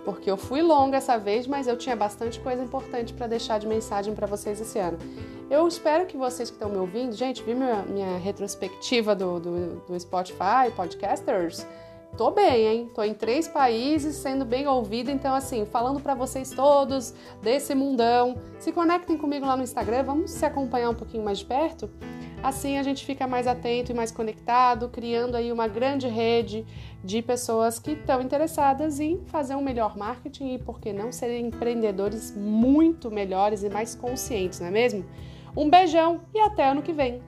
Porque 0.04 0.30
eu 0.30 0.36
fui 0.36 0.62
longa 0.62 0.98
essa 0.98 1.18
vez, 1.18 1.48
mas 1.48 1.66
eu 1.66 1.76
tinha 1.76 1.96
bastante 1.96 2.38
coisa 2.38 2.62
importante 2.62 3.12
para 3.12 3.26
deixar 3.26 3.58
de 3.58 3.66
mensagem 3.66 4.14
para 4.14 4.28
vocês 4.28 4.60
esse 4.60 4.78
ano. 4.78 4.96
Eu 5.50 5.66
espero 5.66 6.06
que 6.06 6.16
vocês 6.16 6.48
que 6.50 6.54
estão 6.54 6.70
me 6.70 6.78
ouvindo, 6.78 7.16
gente, 7.16 7.42
vi 7.42 7.52
minha, 7.52 7.82
minha 7.82 8.16
retrospectiva 8.18 9.16
do, 9.16 9.40
do, 9.40 9.82
do 9.88 9.98
Spotify, 9.98 10.70
podcasters. 10.76 11.66
Tô 12.18 12.32
bem, 12.32 12.66
hein? 12.66 12.90
Tô 12.92 13.04
em 13.04 13.14
três 13.14 13.46
países, 13.46 14.16
sendo 14.16 14.44
bem 14.44 14.66
ouvida, 14.66 15.12
então 15.12 15.32
assim, 15.32 15.64
falando 15.64 16.00
para 16.00 16.16
vocês 16.16 16.50
todos 16.50 17.14
desse 17.40 17.76
mundão. 17.76 18.34
Se 18.58 18.72
conectem 18.72 19.16
comigo 19.16 19.46
lá 19.46 19.56
no 19.56 19.62
Instagram, 19.62 20.02
vamos 20.02 20.32
se 20.32 20.44
acompanhar 20.44 20.90
um 20.90 20.96
pouquinho 20.96 21.22
mais 21.22 21.38
de 21.38 21.44
perto. 21.44 21.88
Assim 22.42 22.76
a 22.76 22.82
gente 22.82 23.06
fica 23.06 23.28
mais 23.28 23.46
atento 23.46 23.92
e 23.92 23.94
mais 23.94 24.10
conectado, 24.10 24.88
criando 24.88 25.36
aí 25.36 25.52
uma 25.52 25.68
grande 25.68 26.08
rede 26.08 26.66
de 27.04 27.22
pessoas 27.22 27.78
que 27.78 27.92
estão 27.92 28.20
interessadas 28.20 28.98
em 28.98 29.20
fazer 29.26 29.54
um 29.54 29.62
melhor 29.62 29.96
marketing 29.96 30.54
e, 30.54 30.58
por 30.58 30.80
que 30.80 30.92
não, 30.92 31.12
serem 31.12 31.46
empreendedores 31.46 32.34
muito 32.36 33.12
melhores 33.12 33.62
e 33.62 33.68
mais 33.68 33.94
conscientes, 33.94 34.58
não 34.58 34.66
é 34.66 34.72
mesmo? 34.72 35.04
Um 35.56 35.70
beijão 35.70 36.22
e 36.34 36.40
até 36.40 36.68
ano 36.68 36.82
que 36.82 36.92
vem! 36.92 37.22